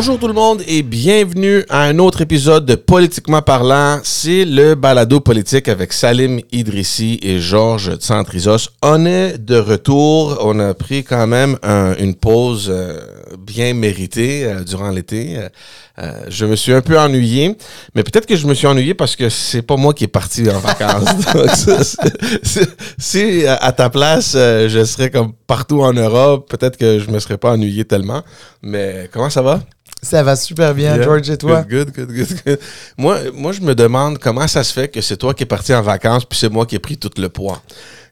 [0.00, 3.98] Bonjour tout le monde et bienvenue à un autre épisode de Politiquement parlant.
[4.04, 8.68] C'est le balado politique avec Salim Idrissi et Georges Tsantrizos.
[8.80, 10.38] On est de retour.
[10.42, 13.00] On a pris quand même un- une pause euh,
[13.40, 15.36] bien méritée euh, durant l'été.
[15.98, 17.56] Euh, je me suis un peu ennuyé,
[17.96, 20.48] mais peut-être que je me suis ennuyé parce que c'est pas moi qui est parti
[20.48, 21.08] en vacances.
[22.98, 27.36] Si à ta place, je serais comme partout en Europe, peut-être que je me serais
[27.38, 28.22] pas ennuyé tellement.
[28.62, 29.60] Mais comment ça va?
[30.02, 31.02] Ça va super bien, Yeah.
[31.04, 31.62] George, et toi?
[31.68, 32.58] Good, good, good, good.
[32.96, 35.74] Moi, moi, je me demande comment ça se fait que c'est toi qui es parti
[35.74, 37.60] en vacances puis c'est moi qui ai pris tout le poids.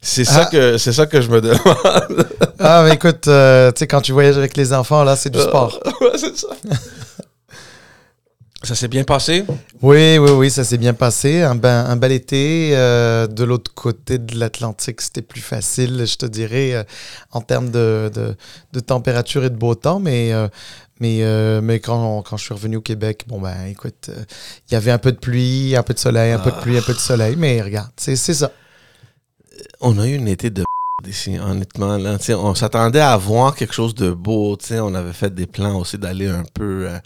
[0.01, 0.49] C'est ça Ah.
[0.51, 2.27] que c'est ça que je me demande.
[2.59, 5.39] Ah, mais écoute, euh, tu sais, quand tu voyages avec les enfants, là, c'est du
[5.41, 5.79] sport.
[6.01, 6.49] Ouais, c'est ça.
[8.63, 9.45] ça s'est bien passé?
[9.83, 11.43] Oui, oui, oui, ça s'est bien passé.
[11.43, 12.71] Un, ben, un bel été.
[12.75, 16.83] euh, de l'autre côté de l'Atlantique, c'était plus facile, je te dirais, euh,
[17.33, 18.35] en termes de, de,
[18.73, 20.01] de température et de beau temps.
[20.01, 20.49] Mais, euh,
[21.01, 24.25] mais, euh, mais quand, quand je suis revenu au Québec, bon, ben, écoute, euh,
[24.69, 26.79] il y avait un peu de pluie, un peu de soleil, un peu de pluie,
[26.79, 27.37] un peu de soleil.
[27.37, 28.51] Mais regarde, c'est ça.
[29.81, 30.65] On a eu une été de
[31.07, 31.97] ici, honnêtement.
[31.99, 32.19] Là.
[32.31, 34.57] On s'attendait à voir quelque chose de beau.
[34.73, 36.99] On avait fait des plans aussi d'aller un peu euh,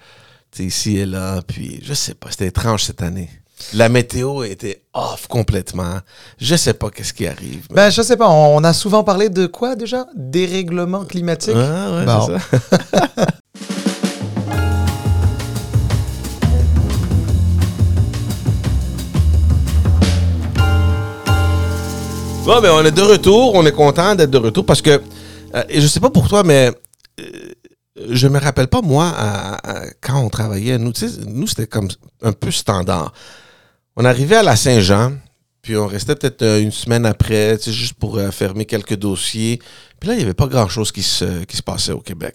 [0.58, 1.42] ici et là.
[1.46, 3.28] Puis, je sais pas, c'était étrange cette année.
[3.74, 5.98] La météo était off complètement.
[6.38, 7.66] Je sais pas qu'est-ce qui arrive.
[7.70, 10.06] Ben, je sais pas, on, on a souvent parlé de quoi déjà?
[10.14, 11.54] Dérèglement climatique?
[11.54, 12.26] Ah, ouais, Bon.
[12.26, 13.26] c'est ça.
[22.50, 23.54] Bon, ben, on est de retour.
[23.54, 25.00] On est content d'être de retour parce que,
[25.54, 26.72] euh, et je sais pas pour toi, mais
[27.20, 27.52] euh,
[28.10, 30.92] je me rappelle pas, moi, à- quand on travaillait, nous,
[31.28, 31.86] nous, c'était comme
[32.22, 33.12] un peu standard.
[33.94, 35.12] On arrivait à la Saint-Jean,
[35.62, 39.60] puis on restait peut-être euh, une semaine après, juste pour fermer quelques dossiers.
[40.00, 42.34] Puis là, il n'y avait pas grand-chose qui se, qui se passait au Québec.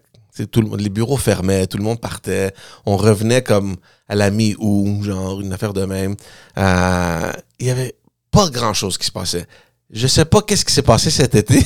[0.50, 2.54] Tout le, monde- les bureaux fermaient, tout le monde partait.
[2.86, 3.76] On revenait comme
[4.08, 6.16] à la mi-août, genre une affaire de même.
[6.56, 7.96] Il y avait
[8.32, 9.46] pas grand-chose qui se passait.
[9.92, 11.60] Je sais pas qu'est-ce qui s'est passé cet été,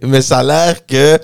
[0.02, 1.18] mais ça a l'air que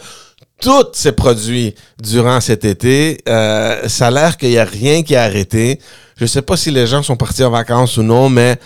[0.61, 3.19] tout s'est produit durant cet été.
[3.29, 5.81] Euh, ça a l'air qu'il n'y a rien qui a arrêté.
[6.17, 8.57] Je sais pas si les gens sont partis en vacances ou non, mais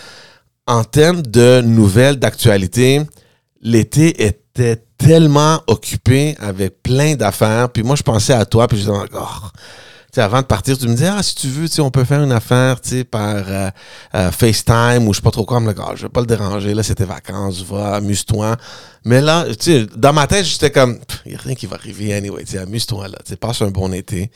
[0.67, 3.01] en termes de nouvelles, d'actualité,
[3.63, 7.71] l'été était tellement occupé avec plein d'affaires.
[7.71, 9.27] Puis moi, je pensais à toi, puis je disais, oh,
[10.21, 12.23] avant de partir, tu me disais, ah, si tu veux, tu sais, on peut faire
[12.23, 13.71] une affaire, tu sais, par euh,
[14.15, 15.59] euh, FaceTime ou je sais pas trop quoi.
[15.61, 18.57] Je me dis, Ah, je vais pas le déranger, là, c'était vacances, va, amuse-toi.
[19.05, 21.77] Mais là, tu sais, dans ma tête, j'étais comme, il n'y a rien qui va
[21.77, 24.31] arriver anyway, amuse-toi, là, passe un bon été.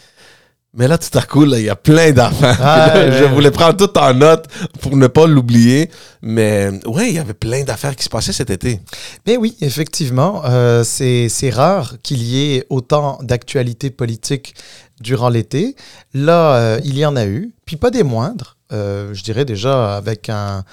[0.72, 2.58] Mais là, tout à coup, là, il y a plein d'affaires.
[2.62, 4.46] Ah, là, ouais, je voulais prendre tout en note
[4.80, 5.90] pour ne pas l'oublier.
[6.22, 8.78] Mais ouais, il y avait plein d'affaires qui se passaient cet été.
[9.26, 14.54] Mais oui, effectivement, euh, c'est rare qu'il y ait autant d'actualités politiques
[15.00, 15.76] durant l'été.
[16.14, 18.56] Là, euh, il y en a eu, puis pas des moindres.
[18.72, 20.64] Euh, je dirais déjà avec un,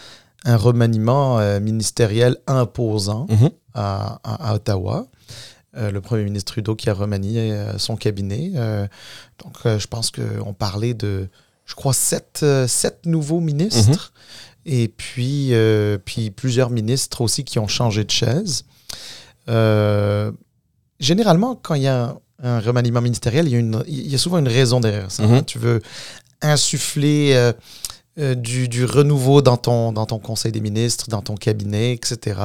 [0.46, 3.50] un remaniement euh, ministériel imposant Mhm.
[3.74, 5.08] à, à- à Ottawa.
[5.80, 8.52] Le premier ministre Trudeau qui a remanié son cabinet.
[9.44, 11.30] Donc, je pense qu'on parlait de,
[11.66, 14.12] je crois, sept, sept nouveaux ministres.
[14.66, 15.52] Et puis,
[16.04, 18.64] puis plusieurs ministres aussi qui ont changé de chaise.
[21.00, 24.18] Généralement, quand il y a un, remaniement ministériel, il y, a une- il y a
[24.18, 25.24] souvent une raison derrière ça.
[25.24, 25.34] Mhm.
[25.34, 25.44] hein.
[25.44, 25.82] Tu veux
[26.42, 27.52] insuffler euh,
[28.20, 32.40] euh, du, du renouveau dans ton, dans ton conseil des ministres, dans ton cabinet, etc.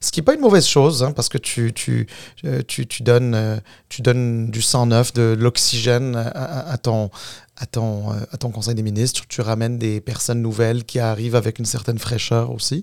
[0.00, 2.06] Ce qui n'est pas une mauvaise chose, hein, parce que tu, tu,
[2.44, 3.56] euh, tu, tu donnes, euh,
[3.88, 7.10] tu donnes du sang neuf, de l'oxygène à, à- à ton,
[7.56, 9.22] à, ton, à ton conseil des ministres.
[9.28, 12.80] Tu ramènes des personnes nouvelles qui arrivent avec une certaine fraîcheur aussi.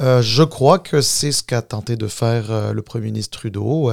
[0.00, 3.90] Euh, je crois que c'est ce qu'a tenté de faire le premier ministre Trudeau.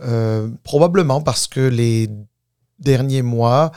[0.00, 2.08] Euh, probablement parce que les
[2.78, 3.72] derniers mois,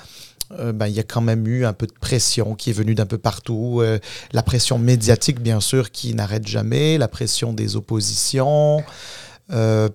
[0.51, 2.95] euh, ben, il y a quand même eu un peu de pression qui est venue
[2.95, 3.79] d'un peu partout.
[3.81, 3.99] Euh,
[4.31, 8.83] la pression médiatique, bien sûr, qui n'arrête jamais, la pression des oppositions,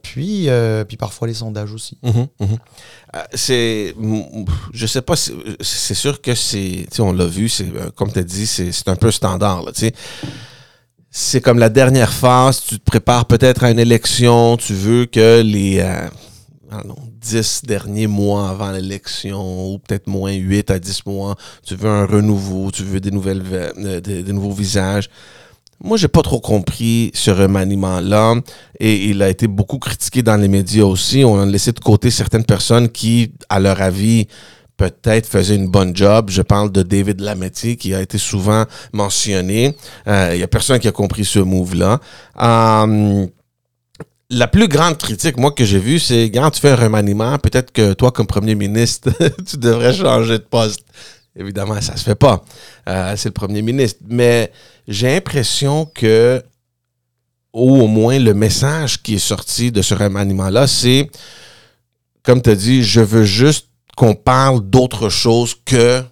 [0.02, 0.48] puis,
[0.88, 1.98] puis parfois les sondages aussi.
[2.02, 2.28] Mhm.
[3.14, 3.94] Euh, c'est
[4.72, 8.46] je sais pas c'est sûr que c'est on l'a vu c'est comme tu as dit
[8.46, 9.72] c'est un peu standard là
[11.14, 15.42] c'est comme la dernière phase tu te prépares peut-être à une élection tu veux que
[15.42, 16.08] les euh,
[16.86, 21.36] non, 10 derniers mois avant l'élection ou peut-être moins 8 à 10 mois
[21.66, 25.08] tu veux un renouveau tu veux des nouvelles ve- euh, des nouveaux visages
[25.84, 28.36] moi, j'ai pas trop compris ce remaniement-là
[28.78, 31.24] et il a été beaucoup critiqué dans les médias aussi.
[31.24, 34.28] On a laissé de côté certaines personnes qui, à leur avis,
[34.90, 36.28] peut-être faisaient une bonne job.
[36.28, 39.76] Je parle de David Lametti qui a été souvent mentionné.
[40.08, 42.00] Euh, Il y a personne qui a compris ce move-là.
[42.40, 43.26] Euh,
[44.30, 47.70] la plus grande critique, moi, que j'ai vue, c'est quand tu fais un remaniement, peut-être
[47.70, 49.10] que toi, comme premier ministre,
[49.48, 50.84] tu devrais changer de poste.
[51.36, 52.42] Évidemment, ça se fait pas.
[52.88, 54.00] Euh, c'est le premier ministre.
[54.08, 54.50] Mais
[54.88, 56.42] j'ai l'impression que,
[57.52, 61.08] ou au moins le message qui est sorti de ce remaniement-là, c'est,
[62.24, 66.02] comme tu as dit, je veux juste qu'on parle d'autre chose que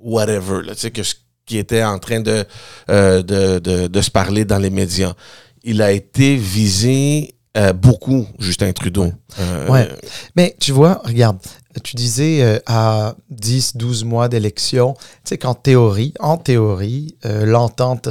[0.00, 0.62] whatever,
[0.92, 1.14] que ce
[1.46, 2.44] qui était en train de,
[2.90, 5.14] euh, de, de, de se parler dans les médias.
[5.62, 9.12] Il a été visé euh, beaucoup, Justin Trudeau.
[9.38, 9.88] Euh, Ouais.
[10.34, 11.38] Mais tu vois, regarde,
[11.82, 18.08] tu disais à 10, 12 mois d'élection, tu sais qu'en théorie, en théorie, l'entente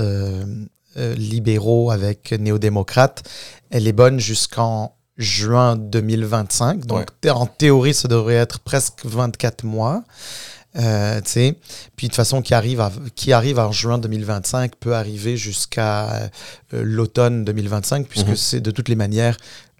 [0.96, 3.24] libéraux avec néo-démocrates,
[3.70, 6.86] elle est bonne jusqu'en juin 2025.
[6.86, 7.30] Donc, Ouais.
[7.30, 10.04] en théorie, ça devrait être presque 24 mois.
[10.78, 11.56] Euh, tu sais,
[11.96, 16.10] puis de toute façon, qui arrive, à- qui arrive en juin 2025 peut arriver jusqu'à
[16.16, 16.28] euh,
[16.74, 18.36] l'automne 2025, puisque Mhm.
[18.36, 19.38] c'est de toutes les manières,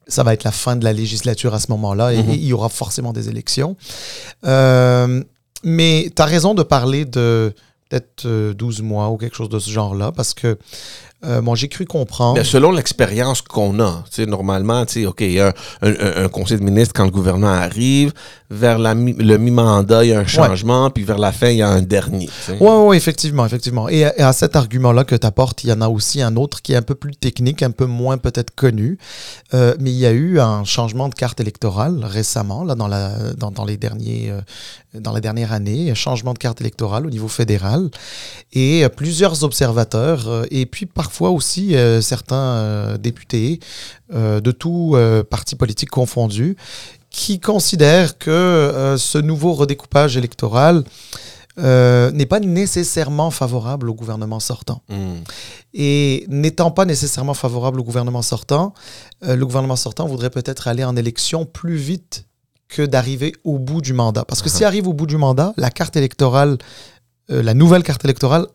[0.08, 2.30] ça va être la fin de la législature à ce moment-là et, Mhm.
[2.30, 3.76] et il y aura forcément des élections.
[4.46, 5.22] Euh,
[5.64, 7.54] mais tu as raison de parler de
[7.90, 10.58] peut-être euh, 12 mois ou quelque chose de ce genre-là, parce que
[11.28, 12.42] euh, bon, j'ai cru comprendre.
[12.44, 16.94] Selon l'expérience qu'on a, normalement, OK, il y a un, un- un conseil de ministre
[16.96, 18.14] quand le gouvernement arrive,
[18.50, 21.58] vers la mi- le mi-mandat, il y a un changement, puis vers la fin, il
[21.58, 22.30] y a un dernier.
[22.46, 22.58] sais.
[22.60, 23.90] Oui, ouais, effectivement, effectivement.
[23.90, 26.36] Et, à- et à cet argument-là que tu apportes, il y en a aussi un
[26.36, 28.98] autre qui est un peu plus technique, un peu moins peut-être connu.
[29.54, 33.12] Euh, mais il y a eu un changement de carte électorale récemment, là, dans la,
[33.38, 34.42] dans, dans les derniers, euh,
[34.94, 37.90] dans la dernière année, un changement de carte électorale au niveau fédéral.
[38.54, 43.60] Et euh, plusieurs observateurs, et puis parfois aussi euh, certains euh, députés
[44.14, 44.96] euh, de tous
[45.30, 46.56] partis politiques confondus,
[47.10, 50.84] qui considèrent que ce nouveau redécoupage électoral
[51.58, 54.82] euh, n'est pas nécessairement favorable au gouvernement sortant.
[54.90, 55.22] Hmm.
[55.74, 58.74] Et n'étant pas nécessairement favorable au gouvernement sortant,
[59.24, 62.26] euh, le gouvernement sortant voudrait peut-être aller en élection plus vite
[62.68, 64.26] que d'arriver au bout du mandat.
[64.26, 66.58] Parce que s'il arrive au bout du mandat, la carte électorale,
[67.32, 68.48] euh, la nouvelle carte électorale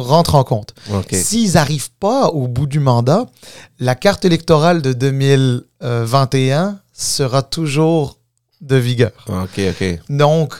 [0.00, 0.74] rentre en compte.
[1.12, 3.26] S'ils n'arrivent pas au bout du mandat,
[3.78, 8.18] la carte électorale de 2021 sera toujours
[8.60, 9.26] de vigueur.
[9.28, 10.00] OK, OK.
[10.08, 10.54] Donc,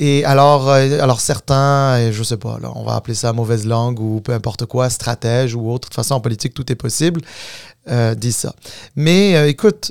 [0.00, 3.66] et alors, euh, alors certains, euh, je sais pas, là, on va appeler ça mauvaise
[3.66, 5.88] langue ou peu importe quoi, stratège ou autre.
[5.88, 7.20] De toute façon, en politique, tout est possible,
[7.88, 8.54] euh, disent ça.
[8.94, 9.90] Mais euh, écoute,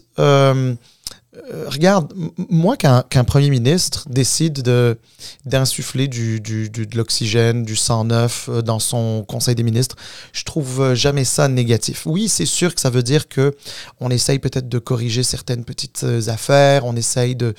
[1.53, 2.13] euh, regarde,
[2.49, 4.97] moi, qu'un premier ministre décide de
[5.45, 9.95] d'insuffler du, de l'oxygène, du sang neuf euh, dans son conseil des ministres,
[10.33, 12.05] je trouve euh, jamais ça négatif.
[12.05, 13.55] Oui, c'est sûr que ça veut dire que
[13.99, 17.53] on essaye peut-être de corriger certaines petites affaires, on essaye de...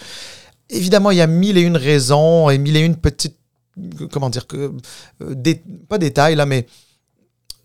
[0.71, 3.37] Évidemment, il y a mille et une raisons et mille et une petites...
[4.11, 4.73] Comment dire que...
[5.89, 6.67] pas détails, là, mais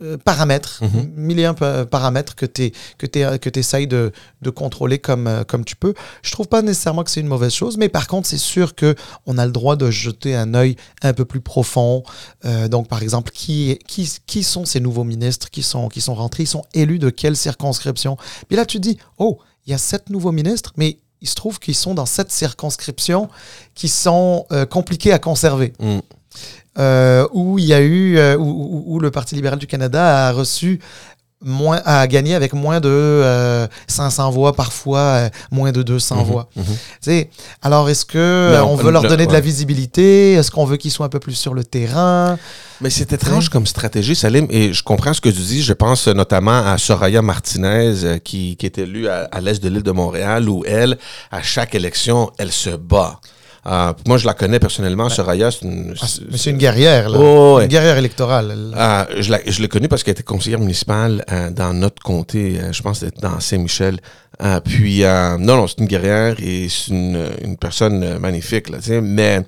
[0.04, 0.82] euh, paramètres,
[1.16, 4.12] mille et un pa- paramètres que tu que que essayes de,
[4.42, 5.94] de contrôler comme, euh, comme tu peux.
[6.22, 8.96] Je trouve pas nécessairement que c'est une mauvaise chose, mais par contre, c'est sûr que
[9.26, 12.04] on a le droit de jeter un œil un peu plus profond.
[12.46, 16.16] Euh, donc, par exemple, qui, qui, qui sont ces nouveaux ministres qui sont, qui sont
[16.16, 16.44] rentrés?
[16.44, 18.18] Ils sont élus de quelle circonscription?
[18.48, 21.36] Puis là, tu te dis, oh, il y a sept nouveaux ministres, mais il se
[21.36, 23.30] trouve qu'ils sont dans sept circonscriptions
[23.76, 26.00] qui sont euh, compliquées à conserver Hmm.
[26.80, 30.80] Euh, où il y a eu euh, où, le Parti libéral du Canada a reçu
[31.46, 36.24] moins a gagné avec moins de euh, 500 voix parfois euh, moins de 200 Mhm,
[36.24, 36.48] voix.
[36.56, 37.24] mhm.
[37.62, 39.44] Alors est-ce que euh, on- on veut leur le- donner de la ouais.
[39.44, 40.34] visibilité?
[40.34, 42.38] Est-ce qu'on veut qu'ils soient un peu plus sur le terrain?
[42.80, 45.62] Mais c'est étrange comme stratégie, Salim, et je comprends ce que tu dis.
[45.64, 49.68] Je pense notamment à Soraya Martinez, euh, qui, qui est élue à, à l'est de
[49.70, 50.98] l'île de Montréal, où elle,
[51.32, 53.20] à chaque élection, elle se bat.
[53.66, 55.50] Euh, moi, je la connais personnellement, Soraya.
[55.50, 57.18] C'est une, Ah, Mais c'est une guerrière là.
[57.20, 57.64] Oh, ouais.
[57.64, 58.74] Une guerrière électorale.
[58.76, 62.60] Ah, je la- je l'ai connue parce qu'elle était conseillère municipale euh, dans notre comté,
[62.60, 64.00] euh, je pense que c'était dans Saint-Michel.
[64.66, 69.46] Puis, euh, non, non, c'est une guerrière et c'est une, une personne magnifique, là, mais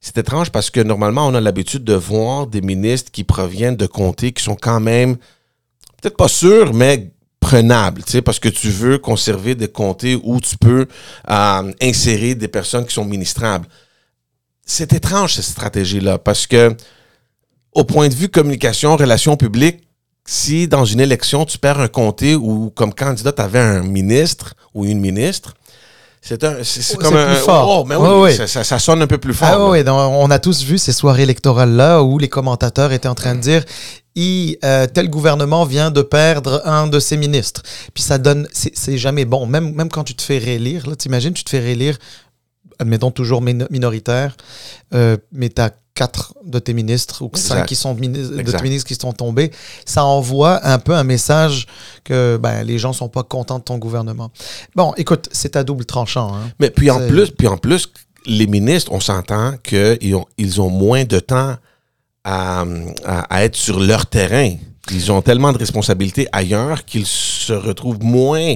[0.00, 3.86] c'est étrange parce que normalement, on a l'habitude de voir des ministres qui proviennent de
[3.86, 5.16] comtés qui sont quand même,
[6.00, 10.40] peut-être pas sûrs, mais prenables, tu sais, parce que tu veux conserver des comtés où
[10.40, 10.86] tu peux
[11.30, 13.66] euh, insérer des personnes qui sont ministrables.
[14.64, 16.76] C'est étrange, cette stratégie-là, parce que
[17.72, 19.88] au point de vue communication, relations publiques,
[20.26, 24.54] si dans une élection, tu perds un comté où, comme candidat, tu avais un ministre
[24.74, 25.54] ou une ministre,
[26.20, 27.26] c'est un, c'est, Oh, comme un.
[27.26, 27.68] plus fort.
[27.80, 28.34] Oh, mais Ouais, oui, ouais.
[28.34, 29.48] Ça, ça- ça sonne un peu plus fort.
[29.50, 33.34] Ah oui, on a tous vu ces soirées électorales-là où les commentateurs étaient en train
[33.34, 33.64] de dire
[34.16, 37.62] I, euh, tel gouvernement vient de perdre un de ses ministres.
[37.94, 39.46] Puis ça donne, c'est jamais bon.
[39.46, 41.98] Même, même quand tu te fais réélire, là, t'imagines, tu te fais réélire,
[42.80, 44.36] admettons toujours min- minoritaire,
[44.94, 48.88] euh, mais tu as quatre de tes ministres ou cinq qui sont de tes ministres
[48.88, 49.50] qui sont tombés,
[49.84, 51.66] ça envoie un peu un message
[52.04, 54.30] que ben, les gens sont pas contents de ton gouvernement.
[54.74, 56.28] Bon, écoute, c'est à double tranchant.
[56.34, 56.50] hein.
[56.60, 57.82] Mais puis en plus, puis en plus,
[58.26, 61.56] les ministres, on s'entend qu'ils ont, ils ont moins de temps
[62.24, 62.64] à,
[63.04, 64.50] à- à être sur leur terrain.
[64.90, 68.54] Ils ont tellement de responsabilités ailleurs qu'ils se retrouvent moins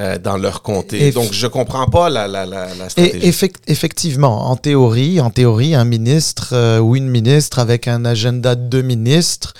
[0.00, 1.08] euh, dans leur comté.
[1.08, 3.26] Et- Donc, je comprends pas la, la, la, stratégie.
[3.28, 8.54] effect- effectivement, en théorie, en théorie, un ministre euh, ou une ministre avec un agenda
[8.56, 9.54] de deux ministres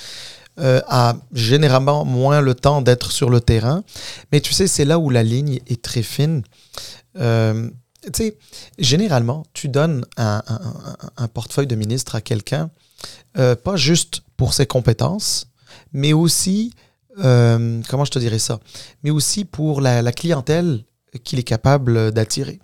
[0.58, 3.82] euh, a généralement moins le temps d'être sur le terrain.
[4.32, 6.42] Mais tu sais, c'est là où la ligne est très fine.
[7.18, 7.68] Euh,
[8.04, 8.36] tu sais,
[8.78, 10.42] généralement, tu donnes un,
[11.16, 12.70] un- portefeuille de ministre à quelqu'un,
[13.34, 15.46] pas juste pour ses compétences,
[15.92, 16.72] mais aussi,
[17.24, 18.60] euh, comment je te dirais ça,
[19.02, 20.84] mais aussi pour la, la clientèle
[21.24, 22.60] qu'il est capable d'attirer.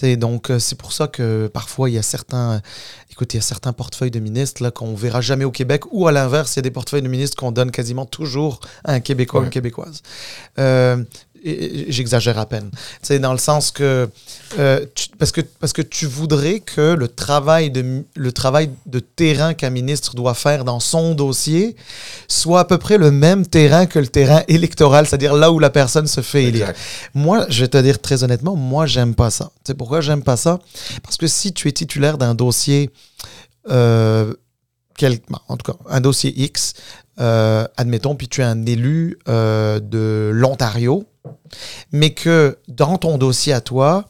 [0.00, 0.16] Mhm.
[0.16, 2.62] Donc, euh, c'est pour ça que parfois, il y a certains,
[3.10, 6.08] écoute, il y a certains portefeuilles de ministres là, qu'on verra jamais au Québec, ou
[6.08, 9.00] à l'inverse, il y a des portefeuilles de ministres qu'on donne quasiment toujours à un
[9.00, 9.48] Québécois ou Ouais.
[9.48, 10.00] une Québécoise.
[10.58, 11.04] Euh,
[11.44, 12.70] J'exagère à peine.
[13.02, 14.08] Sais, dans le sens que,
[14.58, 19.00] euh, tu- parce que, parce que tu voudrais que le travail de, le travail de
[19.00, 21.74] terrain qu'un ministre doit faire dans son dossier
[22.28, 25.70] soit à peu près le même terrain que le terrain électoral, c'est-à-dire là où la
[25.70, 26.70] personne se fait élire.
[26.70, 26.78] Exact.
[27.14, 29.50] Moi, je vais te dire très honnêtement, moi, j'aime pas ça.
[29.66, 30.60] Sais pourquoi j'aime pas ça?
[31.02, 32.90] Parce que si tu es titulaire d'un dossier,
[33.70, 34.32] euh,
[34.96, 35.18] quel-
[35.48, 36.74] en tout cas, un dossier X,
[37.20, 41.04] euh, admettons, puis tu es un élu euh, de l'Ontario,
[41.92, 44.08] mais que dans ton dossier à toi,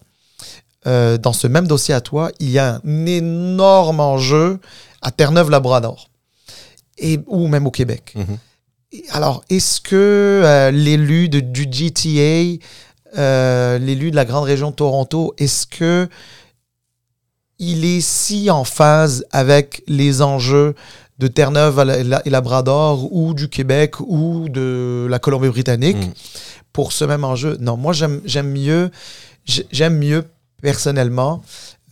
[0.86, 4.60] euh, dans ce même dossier à toi, il y a un énorme enjeu
[5.00, 6.08] à Terre-Neuve-Labrador,
[6.98, 8.12] et, ou même au Québec.
[8.14, 8.38] Mhm.
[8.92, 12.58] Et Alors, est-ce que l'élu du GTA,
[13.78, 16.08] l'élu de la grande région de Toronto, est-ce que
[17.58, 20.74] il est si en phase avec les enjeux
[21.22, 21.78] de Terre-Neuve
[22.24, 26.12] et Labrador ou du Québec ou de la Colombie-Britannique Mm.
[26.72, 28.90] pour ce même enjeu Non, moi j'aime mieux,
[29.44, 30.24] j'ai- j'aime mieux
[30.60, 31.42] personnellement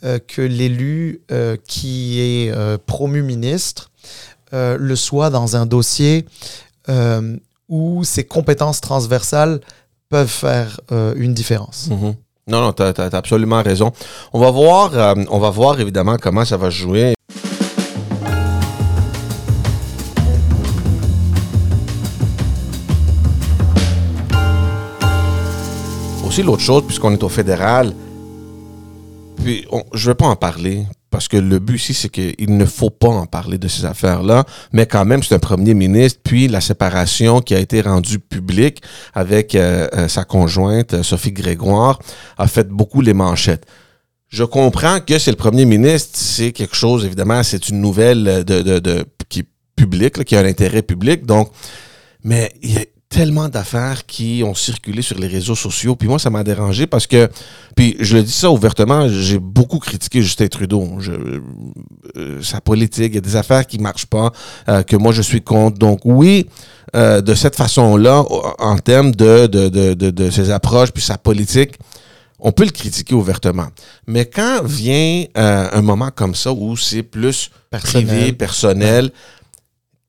[0.03, 3.91] euh, que l'élu euh, qui est euh, promu ministre
[4.53, 6.27] le soit dans un dossier
[7.69, 9.61] où ses compétences transversales
[10.09, 10.81] peuvent faire
[11.17, 11.89] une différence.
[11.89, 12.15] Mhm.
[12.49, 13.93] Non, non, tu as, absolument raison.
[14.33, 17.15] On va voir, euh, on va voir évidemment comment ça va jouer.
[26.43, 27.95] L'autre chose, puisqu'on est au fédéral,
[29.45, 32.65] puis je ne vais pas en parler, parce que le but ici, c'est qu'il ne
[32.65, 36.47] faut pas en parler de ces affaires-là, mais quand même, c'est un premier ministre, puis
[36.49, 38.83] la séparation qui a été rendue publique
[39.15, 41.99] avec euh, euh, sa conjointe, euh, Sophie Grégoire,
[42.39, 43.67] a fait beaucoup les manchettes.
[44.29, 48.79] Je comprends que c'est le premier ministre, c'est quelque chose, évidemment, c'est une nouvelle de,
[48.79, 51.51] de- qui est publique, là, qui a un intérêt public, donc,
[52.23, 56.21] mais il y a tellement d'affaires qui ont circulé sur les réseaux sociaux, puis moi,
[56.21, 57.29] ça m'a dérangé parce que,
[57.75, 61.11] puis je le dis ça ouvertement, j'ai beaucoup critiqué Justin Trudeau, je,
[62.17, 64.31] euh, sa politique, il y a des affaires qui marchent pas,
[64.69, 66.47] euh, que moi je suis contre, donc oui,
[66.95, 68.25] euh, de cette façon-là,
[68.61, 71.75] en termes de, de, de, de, de ses approches, puis sa politique,
[72.38, 73.69] on peut le critiquer ouvertement.
[74.07, 78.07] Mais quand vient euh, un moment comme ça où c'est plus Personnel.
[78.07, 79.11] privé, personnel,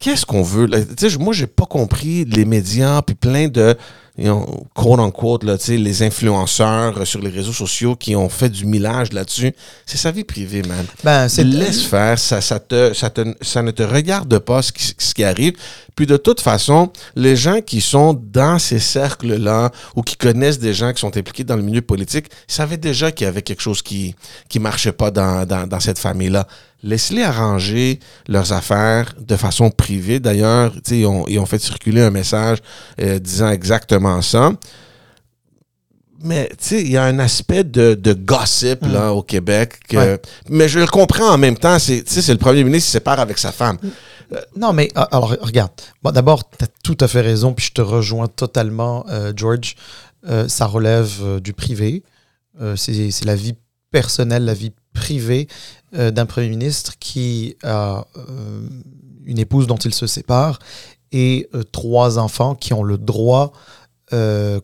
[0.02, 0.66] qu'est-ce qu'on veut?
[0.66, 0.80] là?
[1.20, 3.78] Moi, j'ai pas compris les médias, puis plein de,
[4.18, 8.28] you know, quote unquote, là, tu sais, les influenceurs sur les réseaux sociaux qui ont
[8.28, 9.54] fait du millage là-dessus.
[9.86, 10.86] C'est sa vie privée, man.
[11.04, 14.72] Ben, c'est Laisse faire, ça, ça, te, ça, te- ça ne te regarde pas ce
[14.72, 15.54] qui, ce qui arrive.
[15.96, 20.74] Puis de toute façon, les gens qui sont dans ces cercles-là ou qui connaissent des
[20.74, 23.82] gens qui sont impliqués dans le milieu politique savaient déjà qu'il y avait quelque chose
[23.82, 24.16] qui
[24.50, 26.48] qui marchait pas dans, dans, dans cette famille-là.
[26.84, 30.20] Laisse-les arranger leurs affaires de façon privée.
[30.20, 32.58] D'ailleurs, ils ont, ils ont fait circuler un message
[33.00, 34.52] euh, disant exactement ça.
[36.24, 39.80] Mais tu sais, il y a un aspect de, de gossip là, au Québec.
[39.88, 40.22] que- Ouais.
[40.50, 41.80] Mais je le comprends en même temps.
[41.80, 43.78] C'est tu sais, c'est le premier ministre qui se sépare avec sa femme.
[44.56, 45.72] Non, mais ah, alors, regarde.
[46.04, 49.76] Bon, D'abord, tu as tout à fait raison, puis je te rejoins totalement, euh, George.
[50.30, 52.04] Euh, ça relève euh, du privé.
[52.62, 53.56] Euh, c'est c'est la vie
[53.90, 55.48] personnelle, la vie privée
[55.96, 58.68] euh, d'un premier ministre qui a euh,
[59.26, 60.60] une épouse dont il se sépare
[61.12, 63.54] et euh, trois enfants qui ont le droit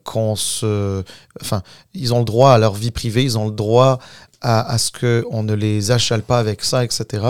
[0.03, 1.05] qu'on se...
[1.39, 1.61] Enfin,
[1.93, 3.97] ils ont le droit à leur vie privée, ils ont le droit
[4.41, 7.25] à, à ce qu'on ne les achale pas avec ça, etc.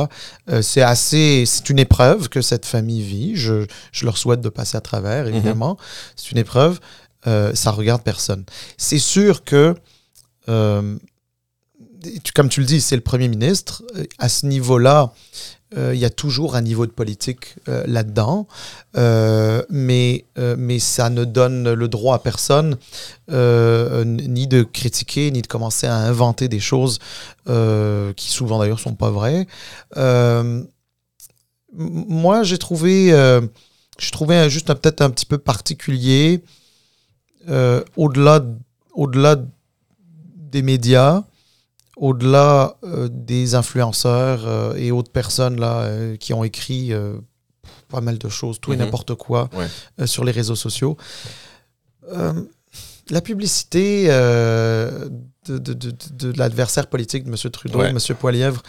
[0.64, 1.44] C'est assez...
[1.46, 3.36] C'est une épreuve que cette famille vit.
[3.36, 5.78] Je, je leur souhaite de passer à travers, évidemment.
[6.16, 6.80] C'est une épreuve.
[7.24, 8.46] Ça regarde personne.
[8.78, 9.76] C'est sûr que...
[12.34, 13.84] comme tu le dis, c'est le Premier ministre.
[13.96, 15.14] Euh, À ce niveau-là,
[15.78, 18.48] euh, il y a toujours un niveau de politique euh, là-dedans,
[19.70, 20.26] mais,
[20.58, 22.78] mais ça ne donne le droit à personne
[23.30, 27.00] ni de critiquer, ni de commencer à inventer des choses
[27.46, 29.46] qui souvent d'ailleurs sont pas vraies.
[31.74, 33.12] Moi, j'ai trouvé,
[34.12, 36.42] trouvé un- juste peut-être un petit peu particulier
[37.98, 38.44] au-delà,
[38.94, 39.36] au-delà
[40.36, 41.24] des médias
[41.98, 46.92] au-delà euh, des influenceurs euh, et autres personnes là, euh, qui ont écrit
[47.90, 48.84] pas mal de choses, tout et Mhm.
[48.84, 50.06] n'importe quoi Ouais.
[50.08, 50.98] sur les réseaux sociaux,
[53.10, 55.10] la publicité de,
[55.48, 57.36] de- de- de- de l'adversaire politique de M.
[57.52, 57.90] Trudeau, Ouais.
[57.90, 57.98] M.
[58.20, 58.62] Poilièvre,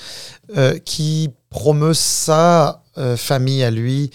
[0.84, 2.82] qui promeut sa
[3.16, 4.10] famille à lui,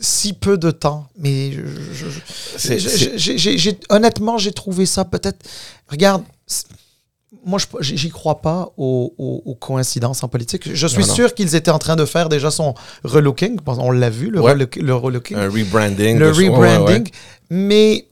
[0.00, 2.78] si peu de temps, mais je-
[3.38, 5.46] je- je- honnêtement, j'ai trouvé ça peut-être.
[5.88, 6.24] Regarde,
[7.44, 10.62] moi, je- j'y crois pas aux, aux- aux coïncidences en politique.
[10.72, 11.14] Je suis Non, non.
[11.14, 12.74] sûr qu'ils étaient en train de faire déjà son
[13.04, 13.58] relooking.
[13.66, 14.54] On l'a vu, le, Ouais.
[14.54, 16.18] le relooking, un rebranding.
[16.18, 17.08] le ouais, rebranding.
[17.50, 18.06] Mais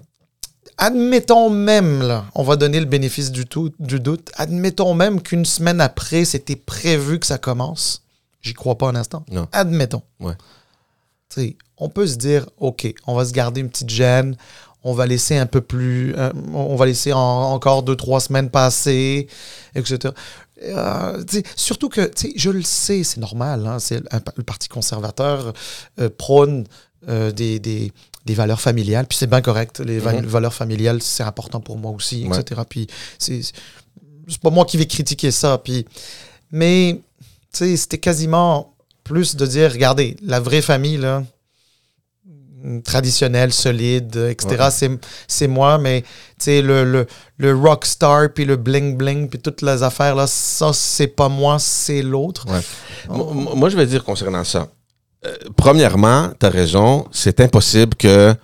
[0.78, 5.44] admettons même, là, on va donner le bénéfice du, tout, du doute, admettons même qu'une
[5.44, 8.02] semaine après, c'était prévu que ça commence.
[8.42, 9.24] J'y crois pas un instant.
[9.30, 9.46] Non.
[9.52, 10.02] Admettons.
[10.20, 10.34] Ouais.
[11.78, 14.36] On peut se dire, OK, on va se garder une petite gêne,
[14.84, 17.18] on va laisser un peu plus, euh, on va laisser en-
[17.52, 19.26] encore deux, trois semaines passer,
[19.74, 20.12] etc.
[20.64, 21.22] Euh,
[21.56, 25.52] surtout que, je le sais, c'est normal, hein, c'est un- le Parti conservateur
[26.00, 26.64] euh, prône
[27.34, 27.92] des, des,
[28.26, 30.24] des valeurs familiales, puis c'est bien correct, les va- Mhm.
[30.26, 32.38] valeurs familiales, c'est important pour moi aussi, Ouais.
[32.38, 32.60] etc.
[32.68, 32.86] Puis
[33.18, 33.42] c'est
[34.40, 35.84] pas moi qui vais critiquer ça, puis
[36.52, 37.00] mais
[37.52, 38.72] c'était quasiment
[39.02, 41.24] plus de dire, regardez, la vraie famille, là,
[42.84, 44.70] traditionnelle, solide, etc., Ouais.
[44.70, 44.90] c'est,
[45.26, 47.06] c'est moi, mais tu sais, le, le,
[47.38, 52.02] le rockstar, puis le bling-bling, puis toutes les affaires, là, ça, c'est pas moi, c'est
[52.02, 52.46] l'autre.
[52.48, 52.60] Ouais.
[53.56, 54.68] Moi, je vais dire concernant ça.
[55.24, 58.34] Euh, premièrement, tu as raison, c'est impossible que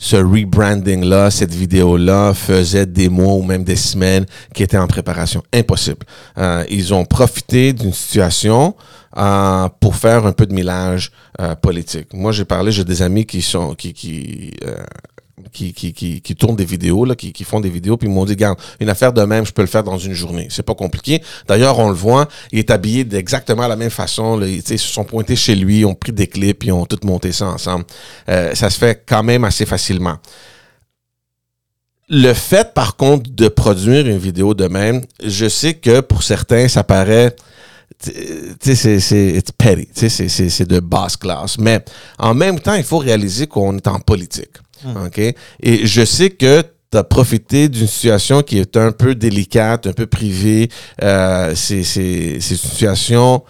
[0.00, 5.42] ce rebranding-là, cette vidéo-là, faisait des mois ou même des semaines qui étaient en préparation.
[5.52, 6.06] Impossible.
[6.38, 8.74] Euh, ils ont profité d'une situation
[9.18, 12.14] euh, pour faire un peu de millage euh, politique.
[12.14, 14.82] Moi, j'ai parlé, j'ai des amis qui sont qui qui euh,
[15.52, 18.12] qui, qui, qui, qui tournent des vidéos, là, qui, qui font des vidéos, puis ils
[18.12, 20.48] m'ont dit, regarde, une affaire de même, je peux le faire dans une journée.
[20.50, 21.22] C'est pas compliqué.
[21.46, 24.36] D'ailleurs, on le voit, il est habillé d'exactement la même façon.
[24.36, 24.46] Là.
[24.46, 27.46] Ils, se sont pointés chez lui, ont pris des clips, puis ont tout monté ça
[27.46, 27.84] ensemble.
[28.28, 30.18] Euh, ça se fait quand même assez facilement.
[32.08, 36.66] Le fait, par contre, de produire une vidéo de même, je sais que pour certains,
[36.66, 37.36] ça paraît
[38.00, 38.56] c'est,
[39.58, 40.10] petty,
[40.50, 41.58] c'est de basse classe.
[41.58, 41.84] Mais
[42.18, 44.56] en même temps, il faut réaliser qu'on est en politique.
[44.84, 45.18] OK?
[45.18, 49.92] Et je sais que tu as profité d'une situation qui est un peu délicate, un
[49.92, 50.68] peu privée.
[51.02, 51.82] Euh, c'est,
[52.34, 53.44] une situation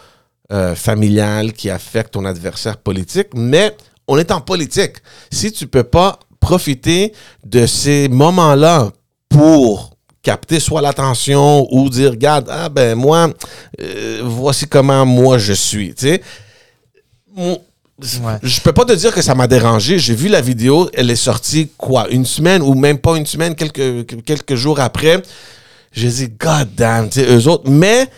[0.52, 3.74] euh, familiale qui affecte ton adversaire politique, mais
[4.08, 4.96] on est en politique.
[5.30, 7.12] Si tu peux pas profiter
[7.44, 8.90] de ces moments-là
[9.28, 13.30] pour capter soit l'attention ou dire regarde ah ben moi
[13.80, 15.94] euh, voici comment moi je suis
[18.22, 18.38] Ouais.
[18.42, 19.98] je peux pas te dire que ça m'a dérangé.
[19.98, 23.54] J'ai vu la vidéo elle est sortie quoi une semaine ou même pas une semaine
[23.54, 25.22] quelques quelques jours après.
[25.92, 27.68] J'ai dit god damn tu sais eux autres.
[27.68, 28.08] Mais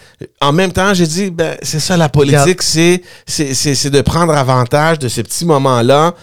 [0.41, 4.01] en même temps j'ai dit ben c'est ça la politique c'est c'est c'est c'est de
[4.03, 6.15] prendre avantage de ces petits moments là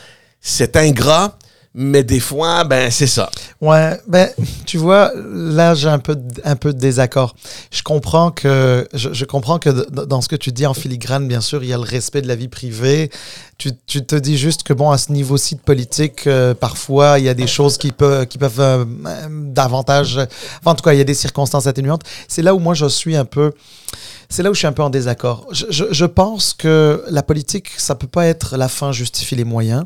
[0.42, 1.38] c'est ingrat
[1.74, 3.30] mais des fois ben c'est ça
[3.62, 4.30] Ouais, ben,
[4.66, 7.36] tu vois, là, j'ai un peu, un peu de désaccord.
[7.72, 11.62] Je comprends que, je, comprends que dans ce que tu dis en filigrane, bien sûr,
[11.62, 13.10] il y a le respect de la vie privée.
[13.58, 17.26] Tu, tu te dis juste que, bon, à ce niveau-ci de politique, euh, parfois, il
[17.26, 18.86] y a des choses qui, peuvent qui peuvent euh,
[19.30, 20.18] davantage.
[20.60, 22.04] enfin, en tout cas, il y a des circonstances atténuantes.
[22.30, 23.52] C'est là où moi, je suis un peu.
[24.32, 25.48] C'est là où je suis un peu en désaccord.
[25.52, 29.44] Je, je, je pense que la politique, ça peut pas être la fin justifie les
[29.44, 29.86] moyens.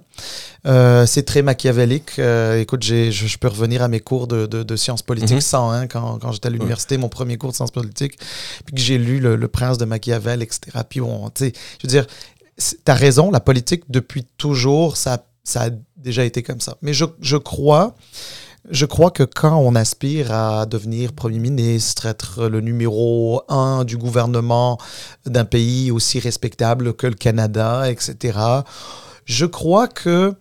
[0.65, 2.19] Euh, c'est très machiavélique.
[2.19, 5.60] Euh, écoute, je, je peux revenir à mes cours de, de, de sciences politiques Mhm.
[5.60, 8.17] hein, quand, quand j'étais à l'université, mon premier cours de sciences politiques,
[8.65, 10.60] puis que j'ai lu le, le Prince de Machiavel, etc.
[10.89, 12.06] Puis on, tu sais, je veux dire,
[12.84, 16.75] t'as raison, la politique depuis toujours, ça, ça a déjà été comme ça.
[16.82, 17.95] Mais je crois,
[18.69, 23.97] je crois que quand on aspire à devenir premier ministre, être le numéro un du
[23.97, 24.78] gouvernement
[25.26, 28.39] d'un pays aussi respectable que le Canada, etc.,
[29.26, 30.36] je crois que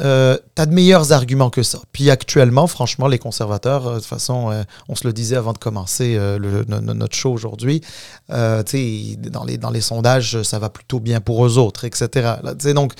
[0.00, 1.80] euh, tu as de meilleurs arguments que ça.
[1.92, 5.52] Puis actuellement, franchement, les conservateurs, euh, de toute façon, euh, on se le disait avant
[5.52, 6.38] de commencer euh,
[6.68, 7.82] notre show aujourd'hui,
[8.28, 12.36] dans les, dans les sondages, ça va plutôt bien pour eux autres, etc.
[12.42, 12.94] Là, donc,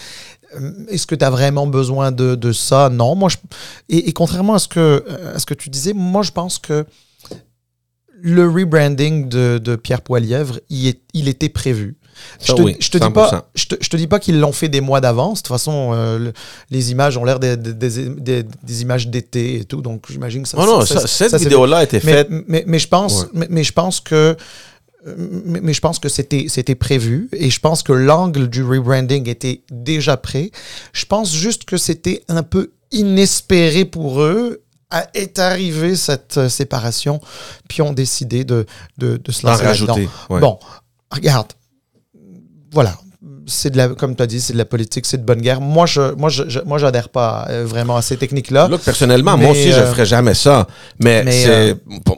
[0.88, 2.88] est-ce que tu as vraiment besoin de, de ça?
[2.90, 3.14] Non.
[3.14, 3.36] Moi, je,
[3.88, 6.58] et, et contrairement à ce, que, euh, à ce que tu disais, moi, je pense
[6.58, 6.84] que
[8.24, 11.96] le rebranding de, de Pierre Poilièvre, il, est, il était prévu.
[12.44, 13.12] Je te, oui, je te dis 100%.
[13.12, 15.38] pas, je te, je te dis pas qu'ils l'ont fait des mois d'avance.
[15.42, 16.32] De toute façon, euh, le-
[16.70, 20.58] les images ont l'air des, des, des- images d'été et tout, donc j'imagine que ça.
[20.60, 22.28] Oh non, ça- ça- cette vidéo-là a été mais, faite.
[22.46, 23.46] mais, mais je pense, Ouais.
[23.48, 24.34] mais, je pense que, euh,
[25.16, 29.28] mais, mais je pense que c'était c'était prévu et je pense que l'angle du rebranding
[29.28, 30.50] était déjà prêt.
[30.92, 34.62] Je pense juste que c'était un peu inespéré pour eux.
[34.90, 37.18] À- Est arrivée cette euh, séparation,
[37.68, 38.66] puis ont décidé de,
[38.98, 39.94] de, de se lancer là-dedans.
[40.30, 40.40] ouais.
[40.40, 40.58] Bon,
[41.10, 41.52] regarde.
[42.72, 42.98] Voilà.
[43.46, 45.60] C'est de la, comme tu as dit, c'est de la politique, c'est de bonne guerre.
[45.60, 48.68] Moi, je, moi, je, je- moi, j'adhère pas euh, vraiment à ces techniques-là.
[48.68, 50.66] Là, personnellement, Mais, moi aussi, je euh, ferais jamais ça.
[51.02, 51.74] Mais, mais, c'est, euh,